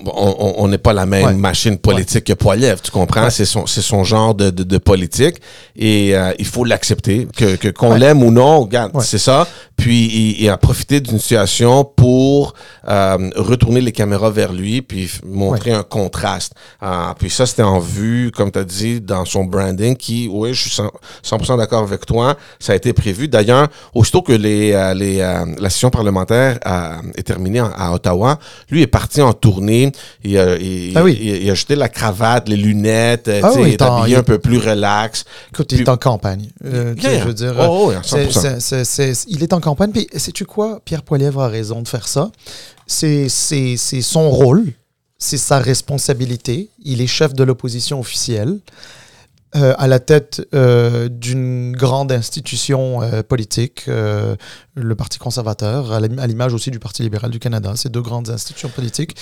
[0.06, 1.32] on- n'est pas la même Ouais.
[1.34, 3.24] machine politique que Poiliev, tu comprends?
[3.24, 3.30] Ouais.
[3.30, 5.36] C'est son, c'est son genre de, de, de politique
[5.76, 7.26] et euh, il faut l'accepter.
[7.36, 9.46] Que, que, qu'on l'aime ou non, regarde, c'est ça.
[9.76, 12.54] Puis il, il a profité d'une situation pour
[12.88, 16.52] euh, retourner les caméras vers lui puis montrer un contraste.
[16.80, 20.54] Ah, puis ça, c'était en vue, comme tu as dit, dans son branding qui, oui,
[20.54, 20.82] je suis
[21.22, 23.28] 100%, 100% d'accord avec toi, ça a été prévu.
[23.28, 27.92] D'ailleurs, aussitôt que les, euh, les, euh, la session parlementaire a- est terminée en- à
[27.92, 28.38] Ottawa,
[28.70, 29.92] lui est parti en tournée.
[30.22, 31.18] Il a, il, Ah oui.
[31.20, 34.18] il- il a jeté la cravate, les lunettes, euh, Ah oui, il est habillé il-
[34.18, 35.24] un peu plus relax.
[35.52, 36.48] Écoute, il est en campagne.
[36.64, 37.20] Euh, tu sais, Yeah.
[37.22, 38.40] Je veux dire, Oh, oui, à c'est- 100%.
[38.40, 39.90] c'est- c'est- c'est- il est en campagne.
[39.92, 40.80] Puis, sais-tu quoi?
[40.84, 42.30] Pierre Poilievre a raison de faire ça.
[42.86, 44.64] C'est c'est- c'est son rôle,
[45.18, 46.68] c'est sa responsabilité.
[46.84, 48.58] Il est chef de l'opposition officielle.
[49.56, 56.18] Euh, à la tête euh, d'une grande institution euh, politique, le Parti conservateur, à l'im-
[56.18, 59.16] à l'image aussi du Parti libéral du Canada, ces deux grandes institutions politiques.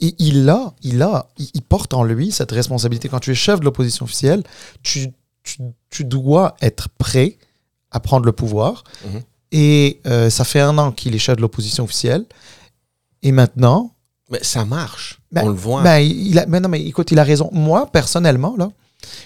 [0.00, 3.08] Et il a, il a, il, porte en lui cette responsabilité.
[3.08, 4.42] Quand tu es chef de l'opposition officielle,
[4.82, 5.08] tu,
[5.44, 7.38] tu, tu dois être prêt
[7.90, 8.84] à prendre le pouvoir.
[9.06, 9.20] Mhm.
[9.52, 10.00] Et
[10.30, 12.26] ça fait un an qu'il est chef de l'opposition officielle.
[13.22, 13.92] Et maintenant,
[14.30, 15.20] Mais ça marche.
[15.30, 15.82] Ben, on le voit.
[15.82, 17.48] ben, il a, mais non, mais écoute, il a raison.
[17.52, 18.68] Moi, personnellement, là,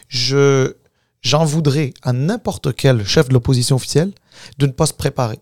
[0.08, 0.72] je,
[1.22, 4.12] j'en voudrais à n'importe quel chef de l'opposition officielle
[4.58, 5.38] de ne pas se préparer.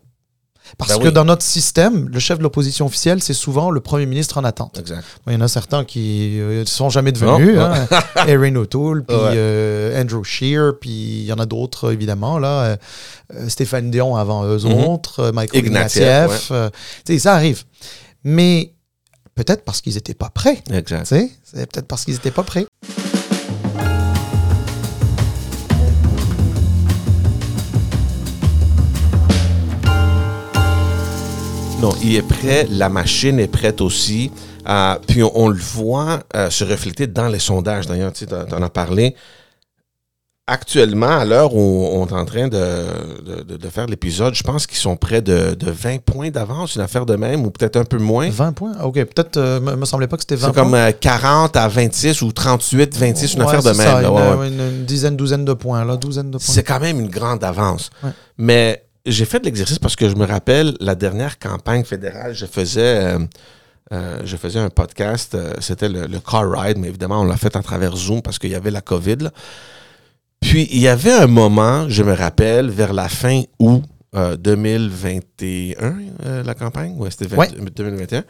[0.77, 1.13] Parce Ben que oui.
[1.13, 4.77] dans notre système, le chef de l'opposition officielle, c'est souvent le premier ministre en attente.
[4.77, 5.05] exact.
[5.25, 7.57] Il y en a certains qui ne sont jamais devenus.
[7.57, 7.87] Hein.
[8.27, 9.31] Erin O'Toole, puis Ouais.
[9.35, 12.37] euh, Andrew Scheer, puis il y en a d'autres, évidemment.
[12.37, 12.77] Là, euh,
[13.35, 14.73] euh, Stéphane Dion avant eux Mhm.
[14.73, 16.69] autres, euh, Michael Ignatieff, euh,
[17.17, 17.63] ça arrive.
[18.25, 18.73] Mais
[19.35, 20.61] peut-être parce qu'ils n'étaient pas prêts.
[20.69, 21.05] Exact.
[21.05, 21.31] C'est
[21.71, 22.65] peut-être parce qu'ils n'étaient pas prêts.
[31.79, 34.31] Non, il est prêt, la machine est prête aussi.
[34.67, 37.85] Euh, puis on, on le voit euh, se refléter dans les sondages.
[37.87, 39.15] D'ailleurs, tu en as parlé.
[40.49, 44.43] Actuellement, à l'heure où on est en train de, de- de- de faire l'épisode, je
[44.43, 47.75] pense qu'ils sont près de, de 20 points d'avance, une affaire de même, ou peut-être
[47.75, 48.29] un peu moins.
[48.29, 48.71] 20 points?
[48.79, 51.55] Ah, OK, peut-être, euh, me, me semblait pas que c'était 20 C'est comme euh, 40
[51.57, 54.01] à 26 ou 38, 26, une Ouais, affaire de même.
[54.01, 54.47] là, une, ouais.
[54.47, 56.53] une- une dizaine, douzaine de points, là, douzaine de points.
[56.53, 57.89] C'est quand même une grande avance.
[58.01, 58.11] Ouais.
[58.37, 62.45] Mais j'ai fait de l'exercice parce que je me rappelle la dernière campagne fédérale, je
[62.45, 63.19] faisais, euh,
[63.93, 67.37] euh, je faisais un podcast, euh, c'était le, le Car Ride, mais évidemment, on l'a
[67.37, 69.15] fait à travers Zoom parce qu'il y avait la COVID.
[69.21, 69.31] là.
[70.41, 73.83] Puis, il y avait un moment, je me rappelle, vers la fin août
[74.15, 77.47] euh, 2021, euh, la campagne, ouais, c'était 20 Ouais.
[77.75, 78.23] 2021.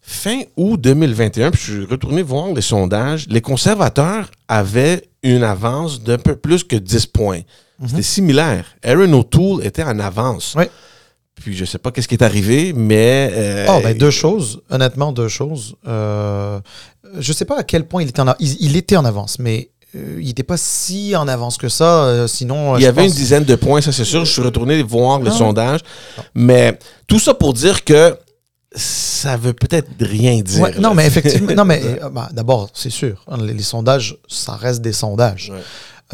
[0.00, 3.26] Fin août 2021, puis je suis retourné voir les sondages.
[3.28, 7.40] Les conservateurs avaient une avance d'un peu plus que 10 points.
[7.86, 8.64] C'était similaire.
[8.82, 10.56] Aaron O'Toole était en avance.
[11.36, 13.30] Puis je sais pas qu'est-ce qui est arrivé, mais.
[13.32, 14.60] euh, Oh, ben deux choses.
[14.70, 15.76] Honnêtement, deux choses.
[15.86, 16.58] Euh,
[17.18, 19.70] je sais pas à quel point il était en, il, il était en avance, mais
[19.94, 22.04] euh, il n'était pas si en avance que ça.
[22.06, 24.24] euh, sinon, Il y avait pense- une dizaine de points, ça c'est sûr.
[24.24, 25.36] Je suis retourné voir les ouais.
[25.36, 25.80] sondages.
[26.34, 28.16] Mais tout ça pour dire que
[28.78, 30.60] ça veut peut-être rien dire.
[30.62, 34.16] Ouais, non, mais effectivement, non, mais euh, bah, d'abord, c'est sûr, hein, les, les sondages,
[34.28, 35.50] ça reste des sondages.
[35.52, 35.62] Ouais.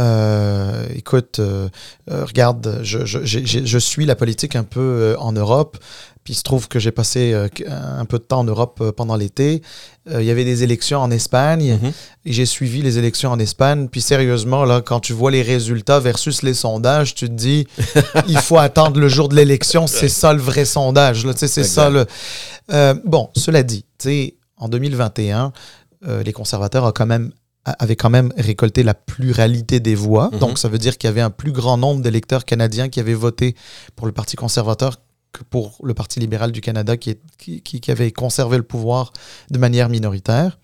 [0.00, 1.68] Euh, écoute, euh,
[2.10, 5.78] euh, regarde, je, suis la politique un peu en Europe,
[6.24, 7.34] puis il se trouve que j'ai passé
[7.68, 9.62] un peu de temps en Europe pendant l'été.
[10.10, 11.92] Il y avait des élections en Espagne, Mhm.
[12.24, 13.88] et j'ai suivi les élections en Espagne.
[13.88, 17.66] Puis sérieusement, là, quand tu vois les résultats versus les sondages, tu te dis,
[18.28, 19.86] il faut attendre le jour de l'élection.
[19.86, 21.26] C'est ça le vrai sondage.
[21.36, 22.06] C'est ça le.
[23.04, 23.84] Bon, cela dit,
[24.56, 25.52] en 2021,
[26.06, 27.32] euh, les conservateurs ont quand même
[27.64, 30.30] a- avaient quand même récolté la pluralité des voix.
[30.32, 30.38] Mhm.
[30.38, 33.14] Donc, ça veut dire qu'il y avait un plus grand nombre d'électeurs canadiens qui avaient
[33.14, 33.54] voté
[33.96, 34.96] pour le Parti conservateur
[35.32, 37.20] que pour le Parti libéral du Canada qui, est-
[37.60, 39.12] qui, avait conservé le pouvoir
[39.50, 40.58] de manière minoritaire.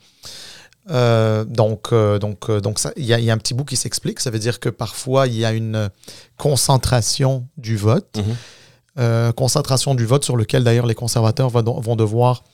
[0.91, 3.65] Euh, donc, euh, donc, euh, donc il y, a- il y a un petit bout
[3.65, 4.21] qui s'explique.
[4.21, 5.91] Ça veut dire que parfois, il y a une
[6.37, 8.17] concentration du vote.
[8.19, 9.33] Mhm.
[9.35, 12.45] Concentration du vote sur lequel, d'ailleurs, les conservateurs vont, vont devoir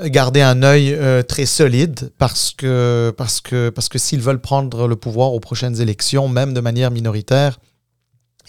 [0.00, 4.88] garder un œil euh, très solide parce que, parce que, parce que s'ils veulent prendre
[4.88, 7.58] le pouvoir aux prochaines élections, même de manière minoritaire,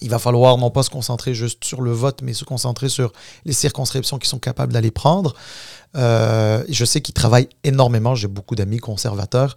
[0.02, 3.14] il va falloir non pas se concentrer juste sur le vote, mais se concentrer sur
[3.46, 5.36] les circonscriptions qui sont capables d'aller prendre.
[5.96, 9.56] Euh, je sais qu'ils travaillent énormément, j'ai beaucoup d'amis conservateurs.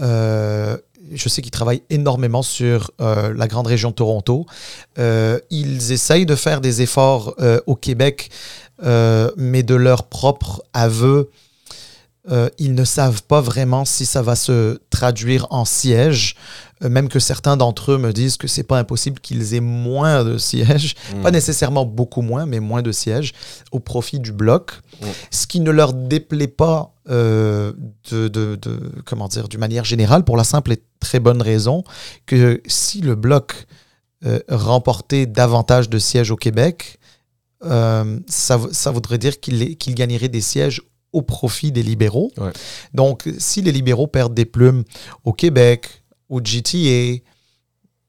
[0.00, 0.76] Euh,
[1.12, 4.44] je sais qu'ils travaillent énormément sur la grande région de Toronto.
[4.96, 8.30] ils essayent de faire des efforts au Québec,
[8.82, 11.30] mais de leur propre aveu,
[12.58, 16.36] ils ne savent pas vraiment si ça va se traduire en siège.
[16.84, 20.24] Euh, même que certains d'entre eux me disent que c'est pas impossible qu'ils aient moins
[20.24, 21.22] de sièges, hmm.
[21.22, 23.32] pas nécessairement beaucoup moins, mais moins de sièges
[23.72, 25.06] au profit du bloc, hmm.
[25.30, 27.72] ce qui ne leur déplaît pas euh,
[28.10, 28.58] de, de,
[29.06, 31.82] comment dire, d'une manière générale, pour la simple et très bonne raison
[32.26, 33.66] que si le bloc
[34.26, 36.98] euh, remportait davantage de sièges au Québec,
[37.62, 42.30] ça, ça, voudrait dire qu'il qu'il gagnerait des sièges au profit des libéraux.
[42.92, 44.84] Donc, si les libéraux perdent des plumes
[45.24, 47.20] au Québec, au GTA,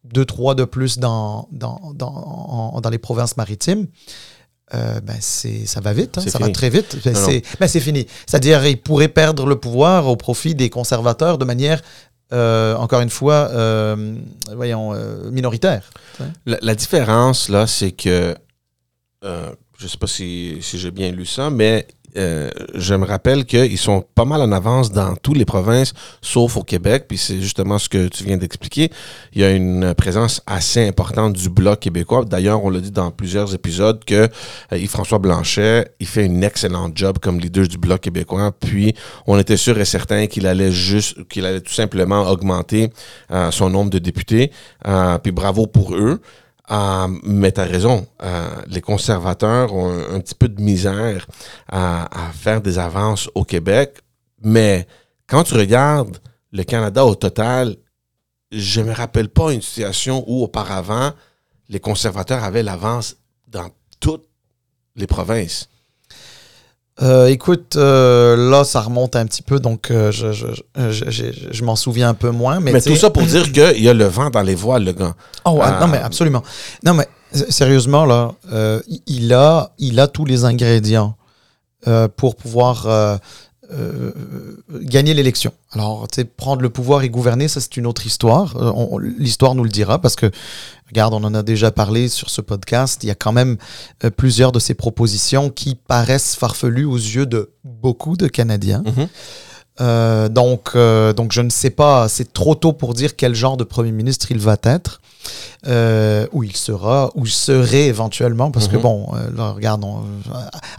[0.03, 3.87] deux, trois de plus dans, dans, dans, dans les provinces maritimes,
[4.73, 6.97] euh, ben ça va vite, hein, ça va très vite.
[7.05, 8.05] Ben c'est, ben c'est fini.
[8.25, 11.81] C'est-à-dire, ils pourraient perdre le pouvoir au profit des conservateurs de manière,
[12.33, 14.15] euh, encore une fois, euh,
[14.53, 14.93] voyons,
[15.31, 15.89] minoritaire.
[16.45, 18.35] La, la, différence, là, c'est que,
[19.23, 23.45] je ne sais pas si, si j'ai bien lu ça, mais euh, je me rappelle
[23.45, 27.05] qu'ils sont pas mal en avance dans toutes les provinces, sauf au Québec.
[27.07, 28.89] Puis c'est justement ce que tu viens d'expliquer.
[29.33, 32.25] Il y a une présence assez importante du Bloc québécois.
[32.25, 34.29] D'ailleurs, on l'a dit dans plusieurs épisodes que
[34.71, 38.51] euh, Yves-François Blanchet, il fait une excellente job comme leader du Bloc québécois.
[38.51, 38.95] Puis
[39.27, 42.89] on était sûr et certain qu'il allait juste, qu'il allait tout simplement augmenter
[43.31, 44.51] euh, son nombre de députés.
[45.23, 46.19] puis bravo pour eux.
[46.69, 51.25] Euh, mais tu as raison, euh, les conservateurs ont un, petit peu de misère
[51.71, 53.99] à, faire des avances au Québec,
[54.43, 54.85] mais
[55.27, 56.17] quand tu regardes
[56.51, 57.77] le Canada au total,
[58.51, 61.11] je me rappelle pas une situation où auparavant
[61.69, 64.27] les conservateurs avaient l'avance dans toutes
[64.95, 65.69] les provinces.
[67.01, 70.47] Euh, écoute, euh, là, ça remonte un petit peu, donc euh, je, je,
[70.89, 72.59] je, je m'en souviens un peu moins.
[72.59, 74.93] Mais, mais tout ça pour dire qu'il y a le vent dans les voiles, le
[74.93, 75.13] gars.
[75.45, 76.41] Oh, non, mais absolument.
[76.83, 77.07] Non, mais
[77.49, 78.31] sérieusement, là,
[79.05, 81.15] il, a, il a tous les ingrédients
[82.15, 83.19] pour pouvoir
[83.71, 84.11] euh,
[84.81, 85.51] gagner l'élection.
[85.71, 88.55] Alors, tu prendre le pouvoir et gouverner, ça c'est une autre histoire.
[88.55, 90.31] Euh, l'histoire nous le dira parce que,
[90.87, 93.03] regarde, on en a déjà parlé sur ce podcast.
[93.03, 93.57] Il y a quand même
[94.03, 98.83] euh, plusieurs de ces propositions qui paraissent farfelues aux yeux de beaucoup de Canadiens.
[99.79, 100.29] Mm-hmm.
[100.29, 100.75] donc,
[101.15, 104.31] donc, je ne sais pas, c'est trop tôt pour dire quel genre de premier ministre
[104.31, 105.01] il va être.
[105.65, 108.81] Euh, où il sera, où il serait éventuellement, parce que mhm.
[108.81, 109.83] bon, euh, là, regarde,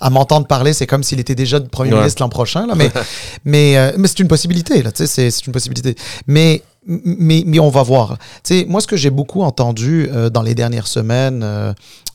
[0.01, 2.91] à m'entendre parler, c'est comme s'il était déjà Premier ministre l'an prochain, là, mais,
[3.45, 5.97] mais, euh, mais c'est une possibilité, là, c'est, c'est une possibilité.
[6.27, 8.17] Mais, mais, mais on va voir.
[8.45, 11.45] sais moi, ce que j'ai beaucoup entendu dans les dernières semaines,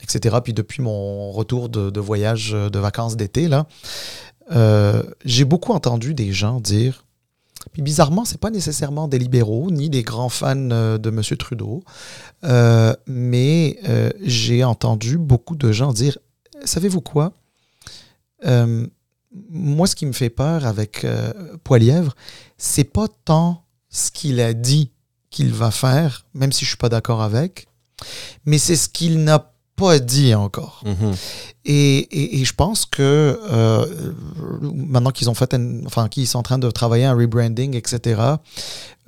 [0.02, 3.68] etc., puis depuis mon retour de, de voyage de vacances d'été, là,
[4.50, 7.04] j'ai beaucoup entendu des gens dire
[7.72, 11.22] puis bizarrement, c'est pas nécessairement des libéraux ni des grands fans euh, de M.
[11.38, 11.84] Trudeau,
[12.44, 16.18] euh, mais euh, j'ai entendu beaucoup de gens dire
[16.66, 17.34] savez-vous quoi?
[19.50, 21.08] Moi, ce qui me fait peur avec
[21.64, 22.14] Poilièvre,
[22.58, 24.92] c'est pas tant ce qu'il a dit
[25.30, 27.68] qu'il va faire, même si je suis pas d'accord avec,
[28.46, 30.84] mais c'est ce qu'il n'a pas dit encore.
[30.86, 31.16] Mm-hmm.
[31.66, 33.86] Et, et, je pense que euh,
[34.62, 35.56] maintenant qu'ils ont fait,
[35.86, 38.22] enfin, qu'ils sont en train de travailler un rebranding, etc.,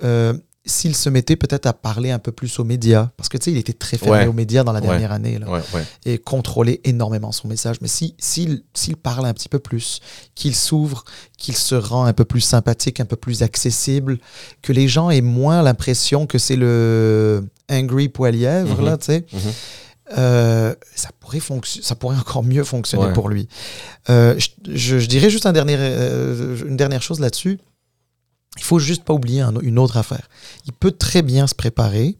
[0.02, 0.32] euh,
[0.68, 3.52] s'il se mettait peut-être à parler un peu plus aux médias, parce que tu sais,
[3.52, 5.62] il était très fermé aux médias dans la dernière année, là,
[6.04, 7.76] et contrôlait énormément son message.
[7.80, 10.00] Mais s'il si, s'il parle un petit peu plus,
[10.34, 11.04] qu'il s'ouvre,
[11.38, 14.18] qu'il se rend un peu plus sympathique, un peu plus accessible,
[14.60, 18.84] que les gens aient moins l'impression que c'est le angry poilièvre, mm-hmm.
[18.84, 19.20] là, tu sais.
[19.20, 19.52] Mm-hmm.
[20.16, 23.48] Euh, ça, pourrait ça pourrait encore mieux fonctionner pour lui.
[24.08, 24.38] Euh,
[24.68, 27.58] je, dirais juste un dernier, euh, une dernière chose là-dessus.
[28.56, 30.28] Il faut juste pas oublier une autre affaire.
[30.64, 32.16] Il peut très bien se préparer,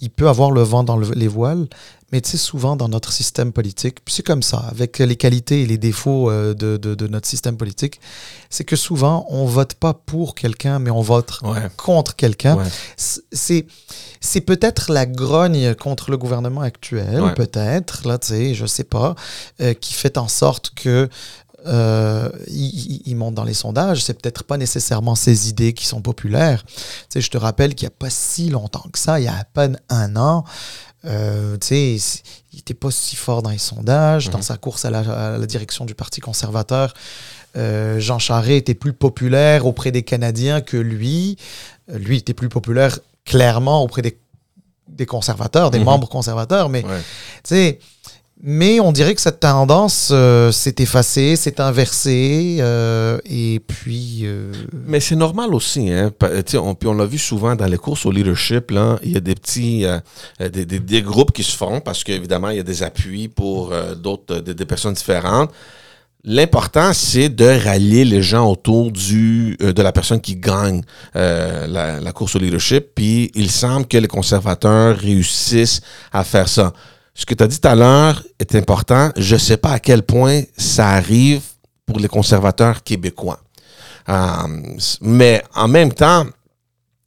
[0.00, 1.68] il peut avoir le vent dans les voiles,
[2.12, 5.62] mais tu sais, souvent dans notre système politique, puis c'est comme ça, avec les qualités
[5.62, 8.00] et les défauts euh, de, de, notre système politique,
[8.48, 11.40] c'est que souvent, on vote pas pour quelqu'un, mais on vote
[11.76, 12.58] contre quelqu'un.
[12.96, 13.66] C'est,
[14.20, 19.16] c'est peut-être la grogne contre le gouvernement actuel, peut-être, là, tu sais, je sais pas,
[19.60, 21.08] euh, qui fait en sorte que
[21.66, 26.64] euh, il, monte dans les sondages, c'est peut-être pas nécessairement ses idées qui sont populaires.
[26.64, 26.74] Tu
[27.08, 29.36] sais, je te rappelle qu'il n'y a pas si longtemps que ça, il y a
[29.36, 30.44] à peine un an,
[31.06, 32.00] euh, il
[32.54, 34.42] n'était pas si fort dans les sondages, dans mhm.
[34.44, 36.94] sa course à la, direction du Parti conservateur.
[37.56, 41.36] euh, Jean Charest était plus populaire auprès des Canadiens que lui.
[41.90, 44.18] Euh, lui était plus populaire clairement auprès des,
[44.88, 45.84] des conservateurs, des Mhm.
[45.84, 46.98] membres conservateurs, mais Ouais.
[47.44, 47.78] tu sais,
[48.42, 54.20] mais on dirait que cette tendance euh, s'est effacée, s'est inversée, euh, et puis.
[54.24, 54.52] euh,
[54.86, 56.12] Mais c'est normal aussi, hein.
[56.54, 59.20] On, puis on l'a vu souvent dans les courses au leadership, là, il y a
[59.20, 59.98] des petits, euh,
[60.40, 63.72] euh, des, des- groupes qui se font parce qu'évidemment, il y a des appuis pour
[63.96, 65.50] d'autres, des, des personnes différentes.
[66.28, 70.82] L'important, c'est de rallier les gens autour du, euh, de la personne qui gagne
[71.14, 72.86] euh, la, la course au leadership.
[72.96, 75.80] Puis il semble que les conservateurs réussissent
[76.12, 76.72] à faire ça.
[77.16, 79.10] Ce que tu as dit tout à l'heure est important.
[79.16, 81.40] Je ne sais pas à quel point ça arrive
[81.86, 83.40] pour les conservateurs québécois.
[84.08, 84.14] Euh,
[85.00, 86.26] mais en même temps,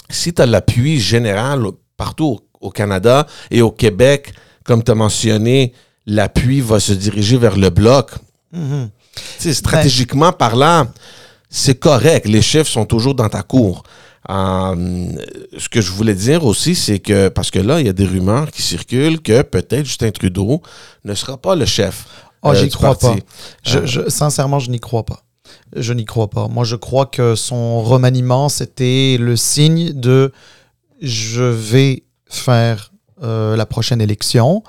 [0.10, 1.64] si tu as l'appui général
[1.96, 5.74] partout au, au Canada et au Québec, comme tu as mentionné,
[6.08, 8.12] l'appui va se diriger vers le bloc.
[8.52, 8.90] mhm.
[9.38, 10.88] Tu sais, stratégiquement parlant,
[11.50, 12.26] c'est correct.
[12.28, 13.84] Les chiffres sont toujours dans ta cour.
[14.30, 15.12] Euh,
[15.58, 18.06] ce que je voulais dire aussi, c'est que, parce que là, il y a des
[18.06, 20.62] rumeurs qui circulent que peut-être Justin Trudeau
[21.06, 22.06] ne sera pas le chef.
[22.42, 23.22] Oh, euh, j'y du crois parti.
[23.22, 23.26] pas.
[23.64, 25.24] Je, Euh, je- sincèrement, je n'y crois pas.
[25.76, 26.48] Je n'y crois pas.
[26.48, 30.32] Moi, je crois que son remaniement, c'était le signe de
[31.02, 32.92] je vais faire
[33.24, 34.64] euh, la prochaine élection.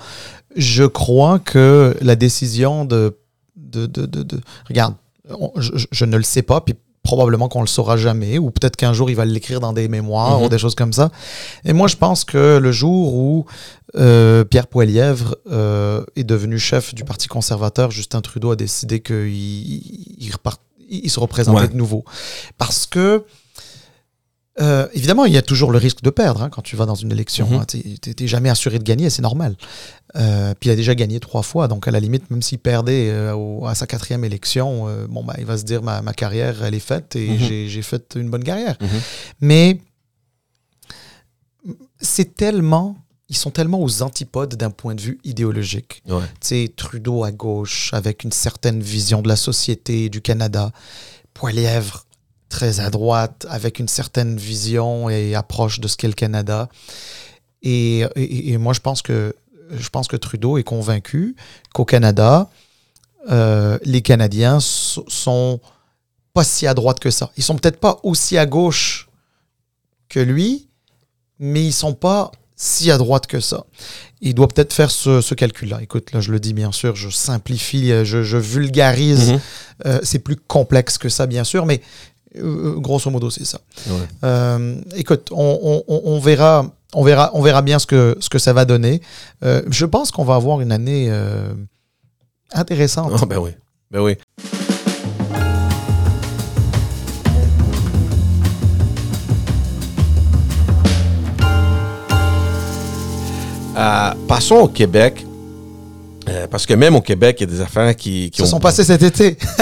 [0.56, 3.16] Je crois que la décision de.
[3.56, 4.94] de, de, de- de- regarde,
[5.28, 6.74] on- je- je ne le sais pas, puis
[7.10, 10.38] probablement qu'on le saura jamais, ou peut-être qu'un jour il va l'écrire dans des mémoires
[10.38, 10.44] Mhm.
[10.44, 11.10] ou des choses comme ça.
[11.64, 13.46] Et moi, je pense que le jour où
[13.96, 19.26] euh, Pierre Poilièvre euh, est devenu chef du Parti conservateur, Justin Trudeau a décidé qu'il
[19.26, 21.68] il, il repart- il se représentait Ouais.
[21.68, 22.04] de nouveau.
[22.58, 23.24] Parce que,
[24.60, 26.94] euh, évidemment, il y a toujours le risque de perdre hein, quand tu vas dans
[26.94, 27.48] une élection.
[27.60, 27.64] Hein.
[27.66, 27.78] Tu
[28.20, 29.56] n'es jamais assuré de gagner, c'est normal.
[30.16, 33.10] Euh, puis il a déjà gagné trois fois, donc à la limite, même s'il perdait
[33.10, 36.62] euh, au- à sa quatrième élection, bon, bah, il va se dire ma, ma carrière,
[36.64, 37.38] elle est faite et Mhm.
[37.38, 38.76] j'ai- j'ai fait une bonne carrière.
[38.80, 38.88] Mhm.
[39.40, 39.78] Mais
[42.00, 42.96] c'est tellement.
[43.28, 46.02] Ils sont tellement aux antipodes d'un point de vue idéologique.
[46.08, 46.18] Ouais.
[46.40, 50.72] Tu sais, Trudeau à gauche, avec une certaine vision de la société du Canada.
[51.32, 52.06] Poilièvre,
[52.50, 56.68] très à droite, avec une certaine vision et approche de ce qu'est le Canada.
[57.62, 59.34] Et, et- et moi, je pense que
[59.72, 61.36] je pense que Trudeau est convaincu
[61.72, 62.50] qu'au Canada,
[63.30, 65.60] euh, les Canadiens so- sont
[66.34, 67.30] pas si à droite que ça.
[67.36, 69.08] Ils sont peut-être pas aussi à gauche
[70.08, 70.68] que lui,
[71.38, 73.64] mais ils sont pas si à droite que ça.
[74.20, 75.78] Il doit peut-être faire ce, ce calcul-là.
[75.82, 79.30] Écoute, là, je le dis bien sûr, je simplifie, je, je vulgarise.
[79.32, 79.40] Mhm.
[79.86, 81.80] Euh, c'est plus complexe que ça, bien sûr, mais
[82.36, 83.58] euh, grosso modo, c'est ça.
[83.88, 83.94] Ouais.
[84.24, 88.28] Euh, écoute, on, on- on- on verra, on verra, on verra bien ce que, ce
[88.28, 89.00] que ça va donner.
[89.44, 91.52] Euh, je pense qu'on va avoir une année euh,
[92.52, 93.12] intéressante.
[93.20, 93.50] Ah, ben oui.
[93.90, 94.16] Ben oui.
[103.76, 105.26] Euh, passons au Québec.
[106.30, 108.46] Euh, parce que même au Québec, il y a des affaires qui, qui se ont
[108.46, 109.36] sont passés cet été.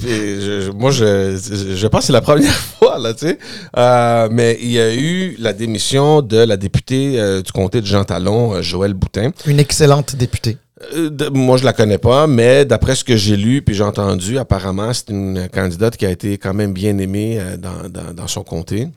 [0.00, 3.38] je- moi, je, je, je pense que c'est la première fois, là, tu sais.
[3.76, 7.86] Euh, mais il y a eu la démission de la députée euh, du comté de
[7.86, 9.30] Jean Talon, euh, Joël Boutin.
[9.46, 10.56] Une excellente députée.
[10.96, 14.38] De- moi, je la connais pas, mais d'après ce que j'ai lu puis j'ai entendu,
[14.38, 18.42] apparemment, c'est une candidate qui a été quand même bien aimée dans, dans, dans son
[18.42, 18.88] comté.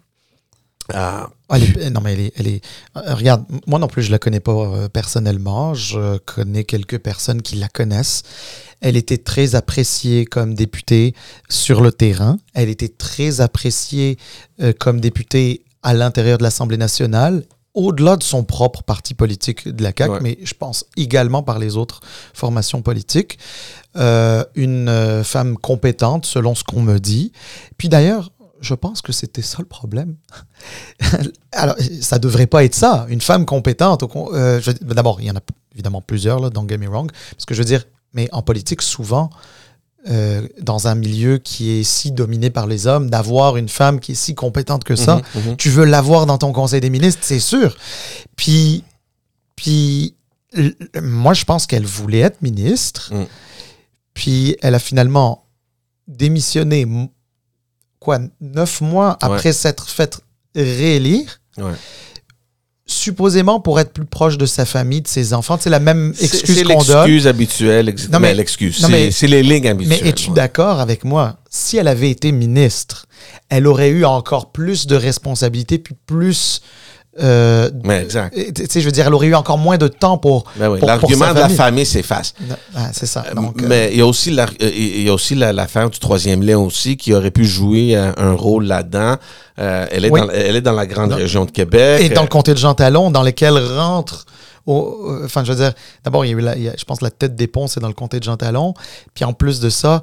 [0.93, 2.33] Ah, elle est- non, mais elle est.
[2.37, 2.61] elle est-
[2.97, 5.73] euh, regarde, moi non plus, je la connais pas euh, personnellement.
[5.73, 8.23] Je connais quelques personnes qui la connaissent.
[8.81, 11.13] Elle était très appréciée comme députée
[11.49, 12.37] sur le terrain.
[12.53, 14.17] Elle était très appréciée
[14.61, 19.83] euh, comme députée à l'intérieur de l'Assemblée nationale, au-delà de son propre parti politique de
[19.83, 20.19] la CAQ, Ouais.
[20.21, 22.01] mais je pense également par les autres
[22.33, 23.39] formations politiques.
[23.95, 27.31] Euh, une femme compétente, selon ce qu'on me dit.
[27.77, 28.31] Puis d'ailleurs,
[28.63, 30.15] je pense que c'était ça le problème.
[31.51, 33.05] Alors, ça devrait pas être ça.
[33.09, 34.03] Une femme compétente.
[34.33, 35.41] euh, D'abord, il y en a
[35.73, 37.11] évidemment plusieurs, là, don't get me wrong.
[37.31, 39.29] Parce que je veux dire, mais en politique, souvent,
[40.09, 44.13] euh, dans un milieu qui est si dominé par les hommes, d'avoir une femme qui
[44.13, 45.57] est si compétente que ça, mhm, mhm.
[45.57, 47.75] tu veux l'avoir dans ton conseil des ministres, c'est sûr.
[48.35, 48.83] Puis,
[49.55, 50.15] puis
[51.01, 53.13] moi, je pense qu'elle voulait être ministre.
[53.13, 53.25] Mm.
[54.13, 55.45] Puis, elle a finalement
[56.07, 56.85] démissionné,
[58.03, 60.19] quoi, neuf mois après s'être faite
[60.55, 61.39] réélire.
[61.57, 61.71] Ouais.
[62.85, 65.57] Supposément pour être plus proche de sa famille, de ses enfants.
[65.59, 66.97] C'est la même C'est- excuse c'est qu'on donne.
[67.07, 67.95] l'excuse habituelle.
[68.11, 68.77] mais- mais l'excuse.
[68.81, 70.07] C'est mais- c'est les lignes Mais habituelles.
[70.07, 70.35] es-tu ouais.
[70.35, 71.37] d'accord avec moi?
[71.49, 73.05] Si elle avait été ministre,
[73.47, 76.61] elle aurait eu encore plus de responsabilités, puis plus
[77.21, 78.35] Euh, Ouais, exact.
[78.35, 80.45] et, tu sais, je veux dire, elle aurait eu encore moins de temps pour.
[80.55, 81.85] Ben oui, pour- pour L'argument de la famille.
[81.85, 82.33] s'efface.
[82.75, 83.23] Ah, c'est ça.
[83.35, 85.89] Donc, euh, Mais il y a aussi la- euh, il y a aussi la- l'affaire
[85.91, 89.17] du troisième lien aussi qui aurait pu jouer euh, un rôle là-dedans.
[89.59, 90.21] Euh, elle, est Oui.
[90.21, 92.01] dans, elle est dans la grande Dans- région de Québec.
[92.01, 94.25] et dans le comté de Jean Talon, dans lequel rentre.
[94.65, 95.73] au- euh, Enfin, je veux dire,
[96.05, 97.67] d'abord, il y a eu, la- il y a- je pense, la tête des ponts,
[97.67, 98.73] c'est dans le comté de Jean Talon.
[99.13, 100.01] Puis en plus de ça,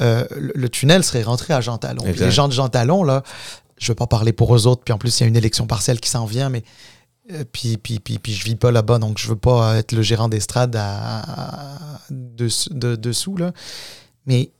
[0.00, 2.02] euh, le, le tunnel serait rentré à Jean Talon.
[2.04, 3.22] Puis les gens de Jean Talon, là,
[3.78, 4.82] je veux pas parler pour eux autres.
[4.84, 6.62] Puis en plus, il y a une élection partielle qui s'en vient, mais.
[7.32, 10.02] euh, puis, puis, puis, puis je vis pas là-bas, donc je veux pas être le
[10.02, 13.36] gérant d'estrade à, dessous, de- dessous.
[14.26, 14.52] Mais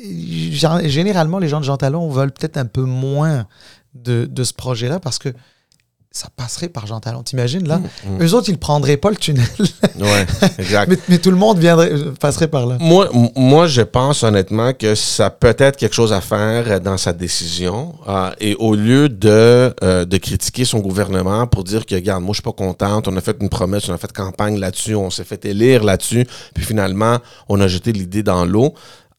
[0.00, 0.02] euh,
[0.52, 3.46] gén- généralement, les gens de Jean Talon veulent peut-être un peu moins
[3.94, 5.30] de, de ce projet-là parce que
[6.10, 7.22] ça passerait par Jean Talon.
[7.22, 7.78] T'imagines, là?
[7.78, 8.22] Mm.
[8.22, 9.46] Eux autres, ils prendraient pas le tunnel,
[10.00, 10.26] Ouais,
[10.58, 10.88] exact.
[10.90, 12.76] mais, mais tout le monde viendrait, euh, passerait par là.
[12.80, 16.96] Moi, moi, je pense honnêtement que ça peut être quelque chose à faire euh, dans
[16.96, 17.94] sa décision.
[18.08, 22.32] euh, et au lieu de, euh, de critiquer son gouvernement pour dire que, regarde, moi,
[22.32, 25.10] je suis pas contente, on a fait une promesse, on a fait campagne là-dessus, on
[25.10, 28.74] s'est fait élire là-dessus, puis finalement, on a jeté l'idée dans l'eau.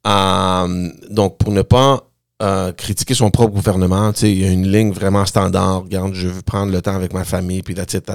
[0.07, 2.03] Euh, donc, pour ne pas
[2.41, 5.83] euh, critiquer son propre gouvernement, tu sais, il y a une ligne vraiment standard.
[5.83, 8.13] Regarde, je veux prendre le temps avec ma famille, puis la titre.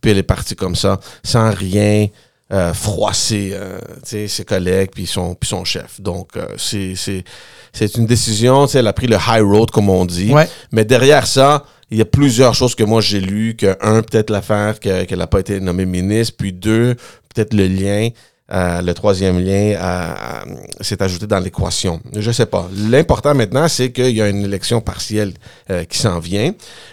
[0.00, 2.06] Puis elle est partie comme ça, sans rien
[2.52, 6.00] euh, froisser euh, ses collègues puis son, puis son chef.
[6.00, 7.24] Donc, euh, c'est, c'est,
[7.72, 10.32] c'est une décision, tu sais, elle a pris le high road, comme on dit.
[10.32, 10.48] Ouais.
[10.72, 14.30] Mais derrière ça, il y a plusieurs choses que moi j'ai lues, que un, peut-être
[14.30, 16.94] l'affaire que- qu'elle n'a pas été nommée ministre, puis deux,
[17.34, 18.08] peut-être le lien,
[18.50, 22.00] euh, le troisième lien euh, euh, s'est ajouté dans l'équation.
[22.16, 22.66] Je sais pas.
[22.74, 25.34] L'important maintenant, c'est qu'il y a une élection partielle
[25.70, 26.52] euh, qui s'en vient.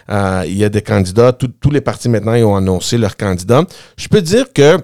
[0.10, 3.64] Il y a des candidats, tous les partis maintenant ont annoncé leurs candidats.
[3.98, 4.78] Je peux dire que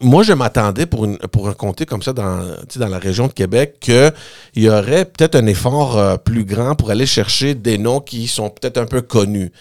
[0.00, 4.12] moi, je m'attendais pour, un comté comme ça dans, la région de Québec qu'il
[4.56, 8.78] y aurait peut-être un effort plus grand pour aller chercher des noms qui sont peut-être
[8.78, 9.52] un peu connus.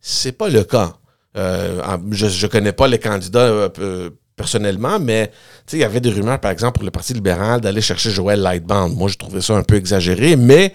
[0.00, 0.92] C'est pas le cas.
[1.34, 3.70] Je ne connais pas les candidats
[4.42, 5.32] personnellement, mais tu
[5.66, 8.40] sais, il y avait des rumeurs, par exemple, pour le Parti libéral d'aller chercher Joël
[8.40, 8.88] Lightband.
[8.90, 10.72] Moi, je trouvais ça un peu exagéré, mais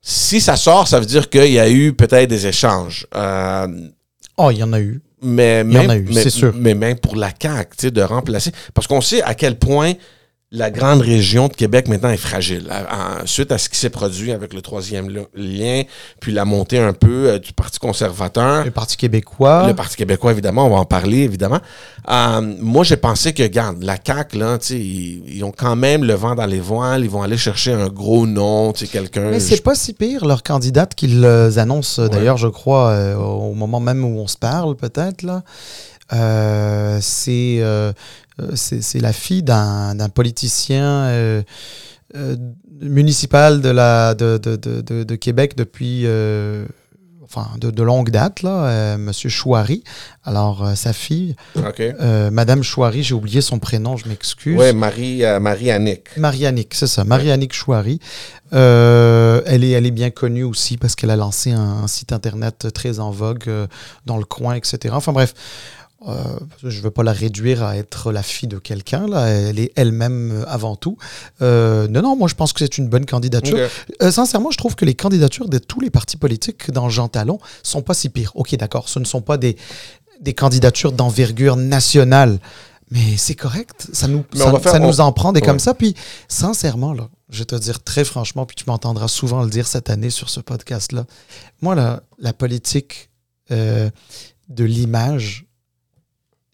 [0.00, 3.06] si ça sort, ça veut dire qu'il y a eu peut-être des échanges.
[3.14, 3.66] Euh,
[4.38, 5.02] Oh, il y en a eu.
[5.22, 6.52] mais Il y en même, a eu, mais- c'est sûr.
[6.56, 8.52] Mais même pour la CAQ, de remplacer.
[8.72, 9.92] Parce qu'on sait à quel point
[10.52, 12.66] la grande région de Québec maintenant est fragile.
[12.70, 15.82] À- suite à ce qui s'est produit avec le troisième li- lien,
[16.20, 18.64] puis la montée un peu euh, du Parti conservateur.
[18.64, 19.68] Le Parti québécois.
[19.68, 21.60] Le Parti québécois, évidemment, on va en parler, évidemment.
[22.10, 25.76] Euh, moi, j'ai pensé que, regarde, la CAQ, là, tu sais, ils, ils ont quand
[25.76, 28.90] même le vent dans les voiles, ils vont aller chercher un gros nom, tu sais,
[28.90, 29.30] quelqu'un.
[29.30, 31.24] Mais c'est pas si pire, leur candidate qu'ils
[31.58, 35.42] annoncent, d'ailleurs, je crois, euh, au moment même où on se parle, peut-être, là.
[36.12, 37.92] Euh, c'est euh,
[38.54, 41.42] c'est c'est la fille d'un politicien euh,
[42.16, 42.36] euh,
[42.80, 46.64] municipal de, la, de, de, de, de- de Québec depuis euh,
[47.22, 49.84] enfin, de, de longue date, là, euh, Monsieur Chouari.
[50.24, 51.78] Alors, euh, sa fille, OK.
[51.80, 54.58] euh, Madame Chouari, j'ai oublié son prénom, je m'excuse.
[54.58, 56.16] Oui, Marie, euh, Marie-Annick.
[56.16, 58.00] Marianique, c'est ça, Marianique Chouari.
[58.52, 62.12] Euh, elle, est, elle est bien connue aussi parce qu'elle a lancé un, un site
[62.12, 63.66] internet très en vogue euh,
[64.06, 64.92] dans le coin, etc.
[64.96, 65.34] Enfin bref,
[66.08, 66.14] euh,
[66.62, 69.26] je ne veux pas la réduire à être la fille de quelqu'un, là.
[69.28, 70.96] Elle est elle-même euh, avant tout.
[71.42, 73.68] Euh, non, non, moi je pense que c'est une bonne candidature.
[74.02, 77.38] Euh, sincèrement, je trouve que les candidatures de tous les partis politiques dans Jean Talon
[77.62, 78.32] sont pas si pires.
[78.34, 79.56] Ok, d'accord, ce ne sont pas des,
[80.20, 82.38] des candidatures d'envergure nationale,
[82.90, 83.88] mais c'est correct.
[83.92, 85.46] Ça nous, ça, faire- nous en prend des Ouais.
[85.46, 85.74] comme ça.
[85.74, 85.94] Puis,
[86.28, 89.90] sincèrement, là, je vais te dire très franchement, puis tu m'entendras souvent le dire cette
[89.90, 91.04] année sur ce podcast-là.
[91.60, 93.10] Moi, la, la politique
[93.50, 95.46] de l'image,